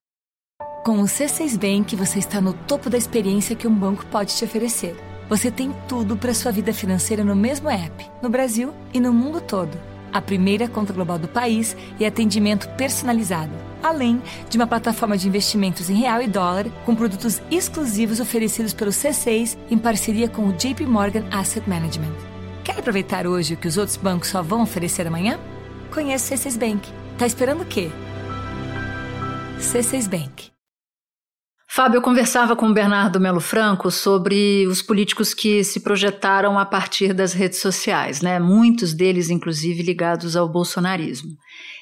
Com 0.86 1.00
o 1.00 1.06
C6 1.06 1.58
Bank, 1.58 1.96
você 1.96 2.20
está 2.20 2.40
no 2.40 2.54
topo 2.54 2.90
da 2.90 2.98
experiência 2.98 3.56
que 3.56 3.68
um 3.68 3.74
banco 3.74 4.06
pode 4.06 4.36
te 4.36 4.46
oferecer. 4.46 4.96
Você 5.28 5.50
tem 5.50 5.74
tudo 5.88 6.16
para 6.16 6.34
sua 6.34 6.52
vida 6.52 6.72
financeira 6.72 7.24
no 7.24 7.36
mesmo 7.36 7.70
app, 7.70 8.06
no 8.22 8.30
Brasil 8.30 8.72
e 8.94 9.00
no 9.00 9.12
mundo 9.12 9.42
todo. 9.42 9.76
A 10.14 10.22
primeira 10.22 10.68
conta 10.68 10.94
global 10.94 11.18
do 11.18 11.28
país 11.28 11.76
e 12.00 12.06
atendimento 12.06 12.70
personalizado, 12.78 13.52
além 13.86 14.22
de 14.50 14.58
uma 14.58 14.68
plataforma 14.68 15.18
de 15.18 15.27
investimentos 15.27 15.89
em 15.89 15.96
real 15.96 16.22
e 16.22 16.27
dólar 16.27 16.65
com 16.86 16.96
produtos 16.96 17.42
exclusivos 17.51 18.20
oferecidos 18.20 18.74
pelo 18.74 18.92
C6 18.92 19.58
em 19.70 19.77
parceria 19.77 20.27
com 20.27 20.48
o 20.48 20.54
JP 20.54 20.86
Morgan 20.86 21.25
Asset 21.32 21.70
Management. 21.70 22.13
Quer 22.63 22.80
aproveitar 22.80 23.27
hoje 23.27 23.54
o 23.54 23.58
que 23.58 23.68
os 23.68 23.77
outros 23.77 23.98
bancos 23.98 24.30
só 24.30 24.42
vão 24.42 24.63
oferecer 24.63 25.06
amanhã? 25.06 25.39
Conheça 25.94 26.34
o 26.34 26.38
C6 26.38 26.58
Bank. 26.58 26.89
Tá 27.18 27.27
esperando 27.27 27.62
o 27.62 27.65
quê? 27.65 27.92
C6 29.60 30.10
Bank. 30.10 30.56
Fábio, 31.68 31.98
eu 31.98 32.01
conversava 32.01 32.56
com 32.56 32.68
o 32.68 32.74
Bernardo 32.74 33.20
Melo 33.20 33.42
Franco 33.42 33.92
sobre 33.92 34.65
os 34.65 34.82
políticos 34.82 35.34
que 35.34 35.62
se 35.62 35.82
projetaram 35.82 36.58
a 36.58 36.65
partir 36.65 37.13
das 37.13 37.34
redes 37.34 37.60
sociais, 37.60 38.22
né? 38.22 38.39
Muitos 38.39 38.94
deles, 38.94 39.30
inclusive, 39.30 39.84
ligados 39.84 40.38
ao 40.38 40.48
bolsonarismo. 40.48 41.32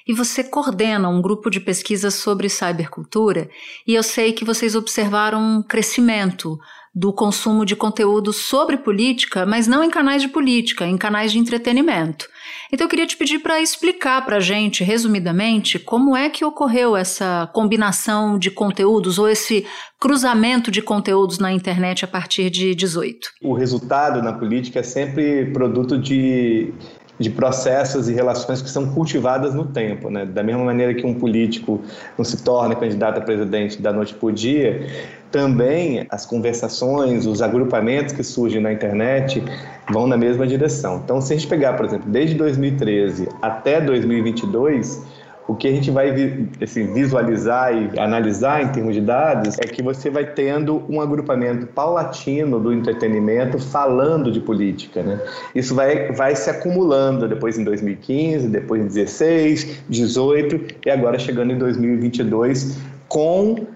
E 0.08 0.14
você 0.14 0.44
coordena 0.44 1.10
um 1.10 1.22
grupo 1.22 1.50
de 1.50 1.60
pesquisa 1.60 2.12
sobre 2.12 2.50
cybercultura, 2.50 3.50
e 3.88 3.96
eu 3.96 4.04
sei 4.04 4.34
que 4.34 4.46
vocês 4.46 4.76
observaram 4.76 5.40
um 5.42 5.64
crescimento 5.64 6.60
do 6.96 7.12
consumo 7.12 7.66
de 7.66 7.76
conteúdo 7.76 8.32
sobre 8.32 8.78
política, 8.78 9.48
mas 9.48 9.66
não 9.66 9.84
em 9.84 9.90
canais 9.90 10.22
de 10.22 10.28
política, 10.28 10.86
em 10.86 10.96
canais 10.96 11.32
de 11.32 11.40
entretenimento. 11.40 12.28
Então 12.72 12.86
eu 12.86 12.90
queria 12.90 13.08
te 13.08 13.18
pedir 13.18 13.40
para 13.40 13.60
explicar 13.60 14.24
para 14.24 14.38
a 14.38 14.40
gente, 14.40 14.84
resumidamente, 14.84 15.80
como 15.80 16.16
é 16.16 16.30
que 16.30 16.46
ocorreu 16.46 16.96
essa 16.96 17.50
combinação 17.52 18.38
de 18.38 18.52
conteúdos 18.52 19.18
ou 19.18 19.28
esse 19.28 19.66
cruzamento 20.00 20.70
de 20.70 20.82
conteúdos 20.82 21.40
na 21.40 21.52
internet 21.52 22.06
a 22.06 22.08
partir 22.08 22.52
de 22.52 22.76
18. 22.76 23.30
O 23.42 23.54
resultado 23.54 24.22
na 24.22 24.34
política 24.34 24.80
é 24.80 24.84
sempre 24.84 25.52
produto 25.52 25.98
de 25.98 26.72
de 27.20 27.30
processos 27.30 28.10
e 28.10 28.14
relações 28.14 28.62
que 28.62 28.70
são 28.70 28.88
cultivadas 28.88 29.54
no 29.54 29.66
tempo. 29.66 30.10
Né? 30.10 30.26
Da 30.26 30.44
mesma 30.44 30.64
maneira 30.64 30.94
que 30.94 31.06
um 31.06 31.14
político 31.14 31.82
não 32.18 32.26
se 32.26 32.44
torna 32.44 32.76
candidato 32.76 33.20
a 33.20 33.22
presidente 33.22 33.82
da 33.82 33.94
noite 33.94 34.14
para 34.14 34.28
o 34.28 34.32
dia, 34.32 34.88
também 35.32 36.06
as 36.10 36.26
conversações, 36.26 37.26
os 37.26 37.42
agrupamentos 37.42 38.14
que 38.14 38.24
surgem 38.24 38.62
na 38.62 38.72
internet 38.72 39.44
vão 39.92 40.06
na 40.06 40.16
mesma 40.16 40.46
direção. 40.46 41.02
Então, 41.04 41.20
se 41.20 41.34
a 41.34 41.36
gente 41.36 41.48
pegar, 41.48 41.74
por 41.74 41.86
exemplo, 41.86 42.10
desde 42.10 42.36
2013 42.36 43.30
até 43.42 43.82
2022, 43.82 45.02
o 45.48 45.56
que 45.56 45.68
a 45.68 45.72
gente 45.72 45.92
vai 45.92 46.10
assim, 46.62 46.94
visualizar 46.94 47.74
e 47.74 48.00
analisar 48.00 48.64
em 48.64 48.70
termos 48.70 48.96
de 48.96 49.02
dados 49.02 49.58
é 49.60 49.64
que 49.64 49.84
você 49.84 50.10
vai 50.10 50.26
tendo 50.26 50.84
um 50.90 51.02
agrupamento 51.02 51.68
paulatino 51.68 52.60
do 52.60 52.72
entretenimento 52.72 53.60
falando 53.60 54.32
de 54.32 54.40
política. 54.40 55.04
Né? 55.04 55.20
Isso 55.54 55.76
vai, 55.76 56.12
vai 56.14 56.36
se 56.36 56.50
acumulando 56.50 57.28
depois 57.28 57.58
em 57.58 57.64
2015, 57.64 58.48
depois 58.48 58.82
em 58.82 58.88
16, 58.88 59.84
18 59.90 60.76
e 60.86 60.90
agora 60.90 61.20
chegando 61.20 61.52
em 61.52 61.58
2022 61.58 62.78
com 63.10 63.68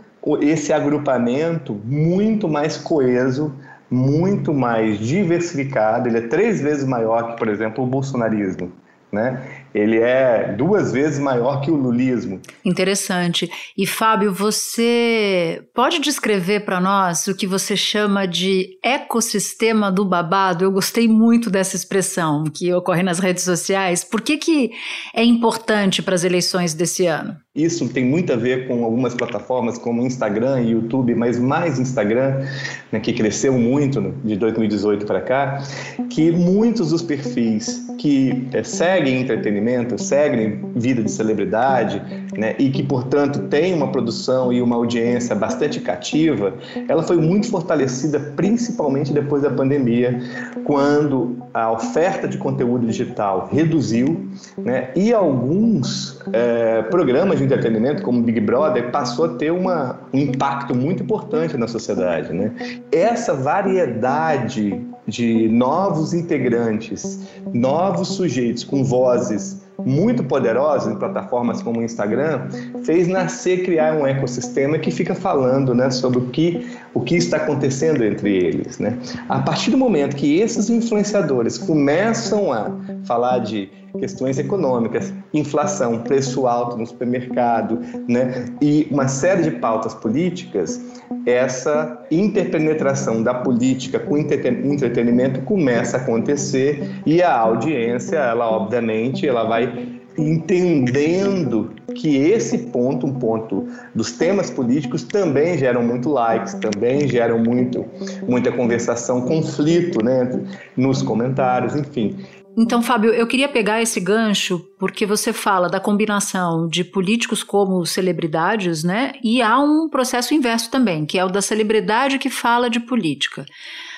esse 0.42 0.74
agrupamento 0.74 1.80
muito 1.86 2.48
mais 2.48 2.78
coeso, 2.78 3.54
muito 3.90 4.54
mais 4.54 5.00
diversificado. 5.00 6.08
Ele 6.08 6.18
é 6.18 6.22
três 6.22 6.62
vezes 6.62 6.86
maior 6.86 7.32
que, 7.32 7.38
por 7.38 7.48
exemplo, 7.48 7.84
o 7.84 7.88
bolsonarismo. 7.88 8.72
Né? 9.12 9.64
Ele 9.74 10.00
é 10.00 10.54
duas 10.58 10.92
vezes 10.92 11.18
maior 11.18 11.62
que 11.62 11.72
o 11.72 11.76
lulismo. 11.76 12.42
Interessante. 12.66 13.50
E 13.78 13.88
Fábio, 13.88 14.34
você 14.34 15.62
pode 15.74 16.00
descrever 16.00 16.62
para 16.62 16.82
nós 16.82 17.26
o 17.28 17.36
que 17.36 17.48
você 17.48 17.78
chama 17.78 18.28
de 18.28 18.78
ecossistema 18.84 19.90
do 19.90 20.04
babado? 20.04 20.66
Eu 20.66 20.72
gostei 20.72 21.08
muito 21.08 21.50
dessa 21.50 21.76
expressão 21.76 22.44
que 22.46 22.74
ocorre 22.74 23.02
nas 23.02 23.20
redes 23.20 23.44
sociais. 23.44 24.04
Por 24.04 24.20
que, 24.20 24.38
que 24.38 24.72
é 25.16 25.24
importante 25.24 26.02
para 26.02 26.16
as 26.16 26.24
eleições 26.26 26.74
desse 26.74 27.06
ano? 27.06 27.36
Isso 27.56 27.88
tem 27.90 28.06
muito 28.06 28.34
a 28.34 28.36
ver 28.36 28.68
com 28.68 28.84
algumas 28.84 29.16
plataformas 29.16 29.78
como 29.78 30.02
Instagram 30.02 30.62
e 30.62 30.72
YouTube, 30.72 31.16
mas 31.16 31.40
mais 31.40 31.80
Instagram, 31.80 32.46
né, 32.92 33.00
que 33.00 33.14
cresceu 33.14 33.54
muito 33.54 34.14
de 34.24 34.36
2018 34.36 35.06
para 35.06 35.22
cá, 35.22 35.64
que 36.10 36.32
muitos 36.32 36.92
dos 36.92 37.02
perfis 37.02 37.87
que 37.98 38.48
é, 38.54 38.64
seguem 38.64 39.22
entretenimento, 39.22 40.02
seguem 40.02 40.62
vida 40.76 41.04
de 41.04 41.12
celebridade, 41.12 42.02
né, 42.38 42.56
e 42.60 42.70
que, 42.70 42.84
portanto, 42.84 43.48
tem 43.48 43.74
uma 43.74 43.92
produção 43.92 44.54
e 44.54 44.62
uma 44.62 44.76
audiência 44.76 45.36
bastante 45.36 45.80
cativa, 45.80 46.54
ela 46.88 47.04
foi 47.04 47.18
muito 47.18 47.50
fortalecida 47.50 48.20
principalmente 48.36 49.12
depois 49.12 49.42
da 49.42 49.50
pandemia, 49.50 50.20
quando 50.64 51.38
a 51.54 51.72
oferta 51.72 52.28
de 52.28 52.38
conteúdo 52.38 52.86
digital 52.86 53.50
reduziu 53.52 54.28
né, 54.58 54.90
e 54.96 55.14
alguns 55.14 56.20
é, 56.32 56.84
programas 56.84 57.40
de 57.40 57.46
entretenimento, 57.46 58.04
como 58.04 58.22
Big 58.22 58.40
Brother, 58.40 58.92
passou 58.92 59.26
a 59.26 59.30
ter 59.30 59.52
uma, 59.52 60.00
um 60.14 60.20
impacto 60.20 60.76
muito 60.76 61.04
importante 61.04 61.58
na 61.58 61.68
sociedade. 61.68 62.32
Né? 62.34 62.52
Essa 62.92 63.34
variedade 63.34 64.80
de 65.08 65.48
novos 65.48 66.14
integrantes, 66.14 67.20
novos 67.54 68.10
sujeitos 68.10 68.64
com 68.64 68.84
vozes 68.84 69.66
muito 69.86 70.24
poderosas 70.24 70.92
em 70.92 70.98
plataformas 70.98 71.62
como 71.62 71.80
o 71.80 71.84
Instagram, 71.84 72.50
fez 72.84 73.08
nascer 73.08 73.64
criar 73.64 73.96
um 73.96 74.08
ecossistema 74.08 74.78
que 74.80 74.92
fica 74.92 75.14
falando 75.14 75.74
né, 75.74 75.90
sobre 75.92 76.20
o 76.20 76.28
que, 76.30 76.68
o 76.94 77.02
que 77.02 77.16
está 77.16 77.38
acontecendo 77.38 78.04
entre 78.04 78.36
eles. 78.36 78.80
Né? 78.80 78.98
A 79.30 79.40
partir 79.40 79.72
do 79.72 79.78
momento 79.78 80.16
que 80.16 80.40
esses 80.40 80.70
influenciadores 80.70 81.58
começam 81.58 82.52
a 82.52 82.72
falar 83.06 83.40
de 83.40 83.70
questões 84.00 84.38
econômicas, 84.38 85.14
inflação, 85.34 86.00
preço 86.00 86.48
alto 86.48 86.78
no 86.78 86.86
supermercado, 86.86 87.80
né? 88.08 88.46
E 88.62 88.88
uma 88.92 89.08
série 89.08 89.44
de 89.44 89.52
pautas 89.52 89.94
políticas, 89.94 90.82
essa 91.26 92.06
interpenetração 92.10 93.24
da 93.24 93.34
política 93.34 94.00
com 94.00 94.18
entretenimento 94.18 95.42
começa 95.42 95.98
a 95.98 96.02
acontecer 96.02 97.02
e 97.06 97.22
a 97.22 97.36
audiência, 97.38 98.18
ela 98.18 98.50
obviamente, 98.50 99.28
ela 99.28 99.44
vai 99.44 99.98
entendendo 100.18 101.72
que 101.94 102.18
esse 102.18 102.58
ponto, 102.58 103.06
um 103.06 103.14
ponto 103.14 103.68
dos 103.94 104.12
temas 104.12 104.50
políticos, 104.50 105.04
também 105.04 105.58
geram 105.58 105.84
muito 105.84 106.10
likes, 106.10 106.56
também 106.56 107.08
geram 107.08 107.40
muito, 107.40 107.86
muita 108.28 108.52
conversação, 108.52 109.22
conflito 109.22 110.04
né, 110.04 110.44
nos 110.76 111.02
comentários, 111.02 111.76
enfim. 111.76 112.18
Então, 112.60 112.82
Fábio, 112.82 113.14
eu 113.14 113.28
queria 113.28 113.48
pegar 113.48 113.84
esse 113.84 114.00
gancho 114.00 114.68
porque 114.80 115.06
você 115.06 115.32
fala 115.32 115.70
da 115.70 115.80
combinação 115.80 116.68
de 116.68 116.84
políticos 116.84 117.44
como 117.44 117.86
celebridades, 117.86 118.84
né? 118.84 119.14
E 119.24 119.44
há 119.44 119.60
um 119.60 119.88
processo 119.88 120.34
inverso 120.34 120.72
também, 120.72 121.06
que 121.06 121.20
é 121.20 121.24
o 121.24 121.30
da 121.30 121.40
celebridade 121.40 122.18
que 122.18 122.32
fala 122.32 122.68
de 122.68 122.80
política. 122.80 123.46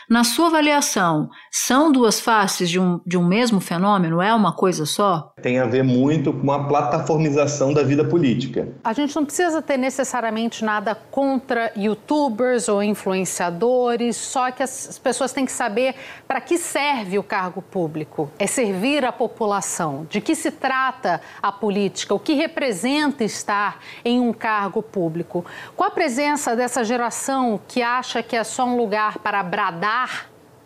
Na 0.10 0.24
sua 0.24 0.48
avaliação, 0.48 1.30
são 1.52 1.92
duas 1.92 2.20
faces 2.20 2.68
de 2.68 2.80
um, 2.80 3.00
de 3.06 3.16
um 3.16 3.24
mesmo 3.24 3.62
fenômeno? 3.62 4.20
É 4.20 4.34
uma 4.34 4.52
coisa 4.52 4.84
só? 4.84 5.32
Tem 5.40 5.60
a 5.60 5.68
ver 5.68 5.84
muito 5.84 6.34
com 6.34 6.52
a 6.52 6.68
plataformização 6.68 7.76
da 7.76 7.84
vida 7.84 8.04
política. 8.04 8.70
A 8.84 8.92
gente 8.92 9.16
não 9.16 9.24
precisa 9.24 9.62
ter 9.62 9.78
necessariamente 9.78 10.66
nada 10.66 10.96
contra 10.96 11.72
youtubers 11.78 12.68
ou 12.68 12.82
influenciadores, 12.82 14.18
só 14.18 14.50
que 14.50 14.64
as 14.64 14.98
pessoas 14.98 15.32
têm 15.32 15.46
que 15.46 15.52
saber 15.52 15.94
para 16.28 16.42
que 16.42 16.58
serve 16.58 17.20
o 17.20 17.24
cargo 17.24 17.62
público. 17.62 18.32
É 18.40 18.48
servir 18.48 19.06
a 19.06 19.12
população. 19.12 20.08
De 20.10 20.20
que 20.20 20.34
se 20.34 20.50
trata 20.50 21.22
a 21.40 21.52
política? 21.52 22.16
O 22.16 22.20
que 22.20 22.34
representa 22.34 23.24
estar 23.24 23.78
em 24.04 24.20
um 24.20 24.34
cargo 24.34 24.82
público? 24.82 25.46
Com 25.76 25.84
a 25.84 25.92
presença 25.92 26.56
dessa 26.56 26.84
geração 26.84 27.62
que 27.68 27.84
acha 27.84 28.24
que 28.24 28.36
é 28.36 28.44
só 28.44 28.66
um 28.66 28.76
lugar 28.76 29.20
para 29.20 29.44
bradar 29.44 29.99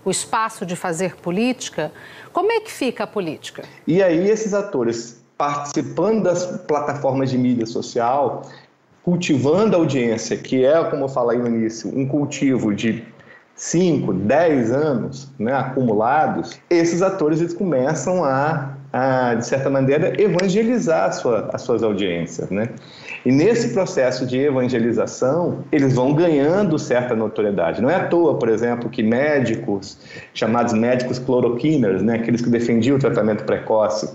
o 0.06 0.12
espaço 0.12 0.66
de 0.66 0.76
fazer 0.76 1.16
política, 1.16 1.92
como 2.32 2.52
é 2.52 2.60
que 2.60 2.72
fica 2.72 3.06
a 3.06 3.08
política? 3.08 3.64
E 3.88 4.04
aí 4.04 4.30
esses 4.30 4.54
atores 4.54 5.24
participando 5.38 6.24
das 6.24 6.46
plataformas 6.46 7.30
de 7.30 7.38
mídia 7.38 7.66
social, 7.66 8.44
cultivando 9.04 9.76
a 9.76 9.80
audiência, 9.80 10.38
que 10.38 10.66
é, 10.66 10.82
como 10.86 11.06
eu 11.06 11.10
falei 11.10 11.38
no 11.38 11.48
início, 11.48 11.90
um 11.98 12.08
cultivo 12.08 12.74
de 12.74 13.04
5, 13.56 14.14
10 14.14 14.72
anos 14.72 15.32
né, 15.38 15.54
acumulados, 15.54 16.60
esses 16.70 17.02
atores 17.02 17.40
eles 17.40 17.54
começam 17.54 18.24
a, 18.24 18.76
a, 18.92 19.36
de 19.36 19.46
certa 19.46 19.70
maneira, 19.70 20.20
evangelizar 20.22 21.10
a 21.10 21.12
sua, 21.12 21.50
as 21.54 21.62
suas 21.62 21.84
audiências. 21.84 22.50
Né? 22.50 22.70
E 23.26 23.32
nesse 23.32 23.70
processo 23.70 24.26
de 24.26 24.38
evangelização, 24.38 25.64
eles 25.72 25.94
vão 25.94 26.14
ganhando 26.14 26.78
certa 26.78 27.16
notoriedade. 27.16 27.82
Não 27.82 27.90
é 27.90 27.96
à 27.96 28.08
toa, 28.08 28.38
por 28.38 28.50
exemplo, 28.50 28.90
que 28.90 29.02
médicos, 29.02 29.98
chamados 30.34 30.74
médicos 30.74 31.20
cloroquiners, 31.20 32.02
né, 32.02 32.16
aqueles 32.16 32.42
que 32.42 32.50
defendiam 32.50 32.98
o 32.98 33.00
tratamento 33.00 33.46
precoce, 33.46 34.14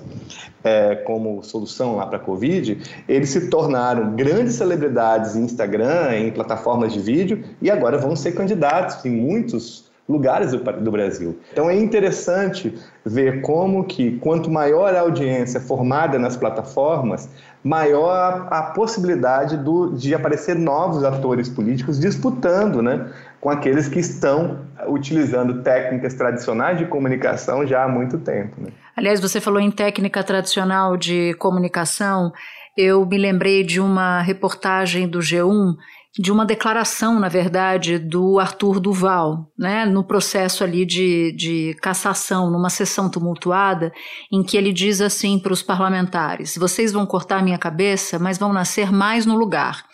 é, 0.62 0.96
como 0.96 1.42
solução 1.42 1.96
lá 1.96 2.06
para 2.06 2.18
a 2.18 2.20
Covid, 2.20 2.78
eles 3.08 3.30
se 3.30 3.48
tornaram 3.48 4.14
grandes 4.14 4.54
celebridades 4.54 5.36
em 5.36 5.44
Instagram, 5.44 6.14
em 6.14 6.30
plataformas 6.30 6.92
de 6.92 7.00
vídeo, 7.00 7.42
e 7.62 7.70
agora 7.70 7.96
vão 7.96 8.14
ser 8.14 8.32
candidatos 8.32 9.04
em 9.04 9.10
muitos 9.10 9.87
lugares 10.08 10.52
do, 10.52 10.58
do, 10.58 10.90
Brasil. 10.90 11.38
Então 11.52 11.68
é 11.68 11.76
interessante 11.76 12.74
ver 13.04 13.42
como 13.42 13.84
que 13.84 14.18
quanto 14.18 14.50
maior 14.50 14.94
a 14.94 15.00
audiência 15.00 15.60
formada 15.60 16.18
nas 16.18 16.34
plataformas, 16.34 17.28
maior 17.62 18.48
a, 18.50 18.58
a 18.58 18.62
possibilidade 18.70 19.58
do, 19.58 19.92
de 19.92 20.14
aparecer 20.14 20.56
novos 20.56 21.04
atores 21.04 21.48
políticos 21.48 22.00
disputando, 22.00 22.80
né, 22.80 23.10
com 23.38 23.50
aqueles 23.50 23.86
que 23.86 23.98
estão 23.98 24.60
utilizando 24.86 25.62
técnicas 25.62 26.14
tradicionais 26.14 26.78
de 26.78 26.86
comunicação 26.86 27.66
já 27.66 27.84
há 27.84 27.88
muito 27.88 28.18
tempo. 28.18 28.60
Né? 28.60 28.70
Aliás, 28.96 29.20
você 29.20 29.40
falou 29.40 29.60
em 29.60 29.70
técnica 29.70 30.24
tradicional 30.24 30.96
de 30.96 31.34
comunicação. 31.34 32.32
Eu 32.76 33.04
me 33.04 33.18
lembrei 33.18 33.62
de 33.62 33.80
uma 33.80 34.22
reportagem 34.22 35.06
do 35.06 35.18
G1 35.18 35.74
de 36.18 36.32
uma 36.32 36.44
declaração, 36.44 37.20
na 37.20 37.28
verdade, 37.28 37.96
do 37.96 38.40
Arthur 38.40 38.80
Duval, 38.80 39.52
né, 39.56 39.86
no 39.86 40.02
processo 40.02 40.64
ali 40.64 40.84
de, 40.84 41.32
de 41.32 41.76
cassação, 41.80 42.50
numa 42.50 42.68
sessão 42.68 43.08
tumultuada, 43.08 43.92
em 44.32 44.42
que 44.42 44.56
ele 44.56 44.72
diz 44.72 45.00
assim 45.00 45.38
para 45.38 45.52
os 45.52 45.62
parlamentares: 45.62 46.56
vocês 46.56 46.92
vão 46.92 47.06
cortar 47.06 47.42
minha 47.42 47.58
cabeça, 47.58 48.18
mas 48.18 48.36
vão 48.36 48.52
nascer 48.52 48.90
mais 48.90 49.24
no 49.24 49.36
lugar. 49.36 49.84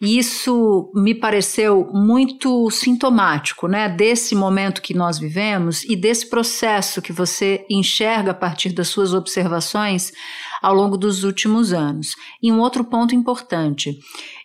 E 0.00 0.18
isso 0.18 0.90
me 0.94 1.14
pareceu 1.14 1.90
muito 1.92 2.70
sintomático, 2.70 3.68
né, 3.68 3.86
desse 3.86 4.34
momento 4.34 4.80
que 4.80 4.94
nós 4.94 5.18
vivemos 5.18 5.84
e 5.84 5.94
desse 5.94 6.28
processo 6.30 7.02
que 7.02 7.12
você 7.12 7.66
enxerga 7.68 8.30
a 8.30 8.34
partir 8.34 8.70
das 8.70 8.88
suas 8.88 9.12
observações 9.12 10.12
ao 10.62 10.74
longo 10.74 10.96
dos 10.96 11.24
últimos 11.24 11.72
anos. 11.72 12.14
E 12.42 12.52
um 12.52 12.60
outro 12.60 12.84
ponto 12.84 13.14
importante. 13.14 13.98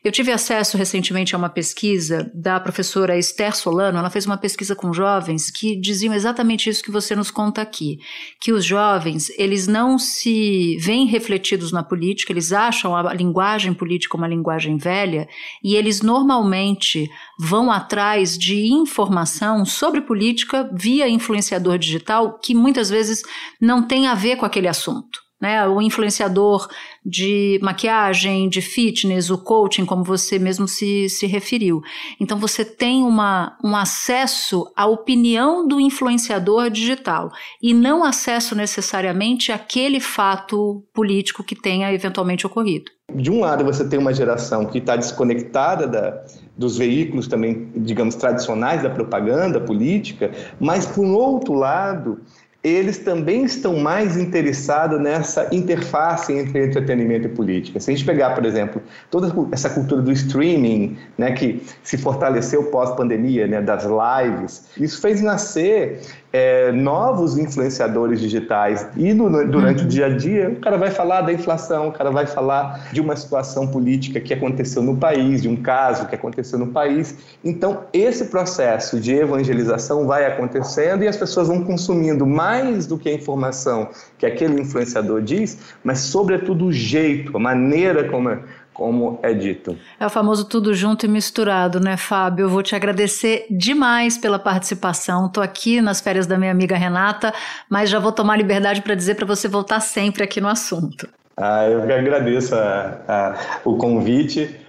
Eu 0.04 0.12
tive 0.12 0.32
acesso 0.32 0.78
recentemente 0.78 1.34
a 1.34 1.38
uma 1.38 1.50
pesquisa 1.50 2.32
da 2.34 2.60
professora 2.60 3.18
Esther 3.18 3.56
Solano. 3.56 3.98
Ela 3.98 4.10
fez 4.10 4.26
uma 4.26 4.38
pesquisa 4.38 4.76
com 4.76 4.94
jovens 4.94 5.50
que 5.50 5.76
diziam 5.80 6.13
exatamente 6.13 6.70
isso 6.70 6.84
que 6.84 6.91
você 6.91 7.15
nos 7.15 7.32
conta 7.32 7.62
aqui, 7.62 7.98
que 8.39 8.54
os 8.54 8.63
jovens 8.63 9.30
eles 9.38 9.68
não 9.68 9.98
se 9.98 10.78
veem 10.80 11.08
refletidos 11.08 11.72
na 11.72 11.84
política, 11.84 12.32
eles 12.32 12.54
acham 12.54 12.96
a 12.96 13.13
linguagem 13.13 13.74
política 13.74 14.15
uma 14.15 14.28
linguagem 14.28 14.78
velha 14.78 15.28
e 15.63 15.75
eles 15.75 16.01
normalmente 16.01 17.10
vão 17.39 17.71
atrás 17.71 18.38
de 18.38 18.67
informação 18.67 19.65
sobre 19.65 20.01
política 20.01 20.69
via 20.73 21.10
influenciador 21.10 21.77
digital 21.77 22.39
que 22.39 22.53
muitas 22.53 22.89
vezes 22.89 23.21
não 23.60 23.81
tem 23.81 24.08
a 24.08 24.15
ver 24.15 24.38
com 24.38 24.45
aquele 24.45 24.67
assunto 24.67 25.24
né? 25.39 25.67
O 25.67 25.82
influenciador 25.82 26.67
de 27.06 27.60
maquiagem, 27.62 28.50
de 28.50 28.62
fitness, 28.62 29.30
o 29.30 29.38
coaching, 29.38 29.86
como 29.86 30.04
você 30.04 30.39
mesmo 30.39 30.67
se, 30.67 31.10
se 31.10 31.28
referiu. 31.28 31.82
Então 32.19 32.38
você 32.38 32.63
tem 32.63 33.04
uma, 33.04 33.58
um 33.63 33.76
acesso 33.76 34.71
à 34.76 34.86
opinião 34.86 35.67
do 35.67 35.80
influenciador 35.80 36.69
digital 36.69 37.32
e 37.62 37.74
não 37.74 38.04
acesso 38.04 38.56
necessariamente 38.56 39.52
àquele 39.52 40.00
fato 40.00 40.84
político 40.93 41.43
que 41.43 41.56
tenha 41.56 41.93
eventualmente 41.93 42.48
ocorrido. 42.48 42.91
De 43.13 43.30
um 43.30 43.41
lado, 43.41 43.63
você 43.63 43.88
tem 43.88 44.00
uma 44.00 44.13
geração 44.13 44.65
que 44.65 44.80
está 44.80 44.95
desconectada 44.95 45.86
da, 45.86 46.24
dos 46.58 46.78
veículos 46.78 47.28
também, 47.28 47.71
digamos, 47.76 48.15
tradicionais 48.15 48.82
da 48.82 48.89
propaganda 48.89 49.62
política, 49.62 50.32
mas, 50.60 50.88
por 50.88 51.06
outro 51.06 51.54
lado, 51.54 52.19
eles 52.65 52.97
também 52.97 53.43
estão 53.43 53.78
mais 53.78 54.17
interessados 54.17 54.99
nessa 54.99 55.47
interface 55.51 56.34
entre 56.34 56.65
entretenimento 56.65 57.28
e 57.28 57.30
política. 57.30 57.80
Se 57.80 57.91
a 57.91 57.93
gente 57.95 58.04
pegar, 58.04 58.32
por 58.34 58.43
exemplo, 58.43 58.82
toda 59.12 59.32
essa 59.51 59.69
cultura 59.69 60.01
do 60.01 60.12
streaming, 60.12 60.97
né, 61.15 61.32
que 61.34 61.62
se 61.84 61.95
fortaleceu 61.95 62.63
pós-pandemia, 62.63 63.45
né, 63.45 63.62
das 63.62 63.86
lives, 63.86 64.65
isso 64.80 64.99
fez 64.99 65.21
nascer 65.21 66.01
é, 66.34 66.71
novos 66.71 67.38
influenciadores 67.38 68.19
digitais. 68.19 68.88
E 68.97 69.13
no, 69.13 69.30
durante 69.47 69.84
o 69.84 69.88
dia 69.88 70.08
a 70.08 70.10
dia, 70.10 70.49
o 70.49 70.56
cara 70.60 70.75
vai 70.75 70.89
falar 70.89 71.21
da 71.21 71.32
inflação, 71.32 71.89
o 71.89 71.91
cara 71.91 72.10
vai 72.10 72.25
falar 72.25 72.89
de 72.91 72.99
uma 72.99 73.15
situação 73.15 73.67
política 73.67 74.19
que 74.19 74.34
aconteceu 74.34 74.82
no 74.82 74.97
país, 74.97 75.43
de 75.43 75.47
um 75.47 75.56
caso 75.56 76.08
que 76.08 76.15
aconteceu 76.15 76.60
no 76.60 76.67
país. 76.67 77.15
Então, 77.43 77.84
esse 77.93 78.25
processo 78.25 78.99
de 78.99 79.13
evangelização 79.13 80.08
vai 80.08 80.25
acontecendo 80.25 81.04
e 81.04 81.08
as 81.08 81.15
pessoas 81.15 81.47
vão 81.47 81.63
consumindo 81.63 82.25
mais 82.25 82.55
do 82.88 82.98
que 82.98 83.10
a 83.10 83.13
informação 83.13 83.89
que 84.18 84.26
aquele 84.26 84.62
influenciador 84.62 85.22
diz, 85.22 85.76
mas, 85.84 86.00
sobretudo, 86.00 86.65
o 86.65 86.72
jeito, 86.72 87.36
a 87.36 87.39
maneira 87.39 88.10
como 88.10 88.30
como 88.76 89.18
é 89.24 89.34
dito. 89.34 89.78
É 89.98 90.06
o 90.06 90.10
famoso 90.10 90.44
tudo 90.44 90.74
junto 90.74 91.06
e 91.06 91.10
misturado, 91.10 91.80
né, 91.80 91.96
Fábio? 91.96 92.44
Eu 92.44 92.50
vou 92.50 92.62
te 92.62 92.76
agradecer 92.76 93.48
demais 93.50 94.18
pela 94.18 94.38
participação. 94.38 95.28
Estou 95.28 95.41
aqui 95.41 95.80
nas 95.82 96.02
férias 96.02 96.28
da 96.28 96.38
minha 96.38 96.52
amiga 96.52 96.76
Renata, 96.76 97.34
mas 97.70 97.89
já 97.89 98.00
vou 98.00 98.12
tomar 98.12 98.36
liberdade 98.36 98.82
para 98.82 98.94
dizer 98.94 99.15
para 99.15 99.26
você 99.26 99.48
voltar 99.48 99.80
sempre 99.80 100.24
aqui 100.24 100.41
no 100.41 100.50
assunto. 100.50 101.08
Ah, 101.38 101.65
eu 101.65 101.86
que 101.86 101.94
agradeço 101.94 102.54
a, 102.54 103.00
a, 103.08 103.36
o 103.63 103.78
convite. 103.78 104.60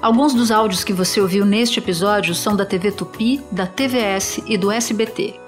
Alguns 0.00 0.32
dos 0.32 0.52
áudios 0.52 0.84
que 0.84 0.92
você 0.92 1.20
ouviu 1.20 1.44
neste 1.44 1.80
episódio 1.80 2.32
são 2.32 2.54
da 2.54 2.64
TV 2.64 2.92
Tupi, 2.92 3.42
da 3.50 3.66
TVS 3.66 4.40
e 4.46 4.56
do 4.56 4.70
SBT. 4.70 5.47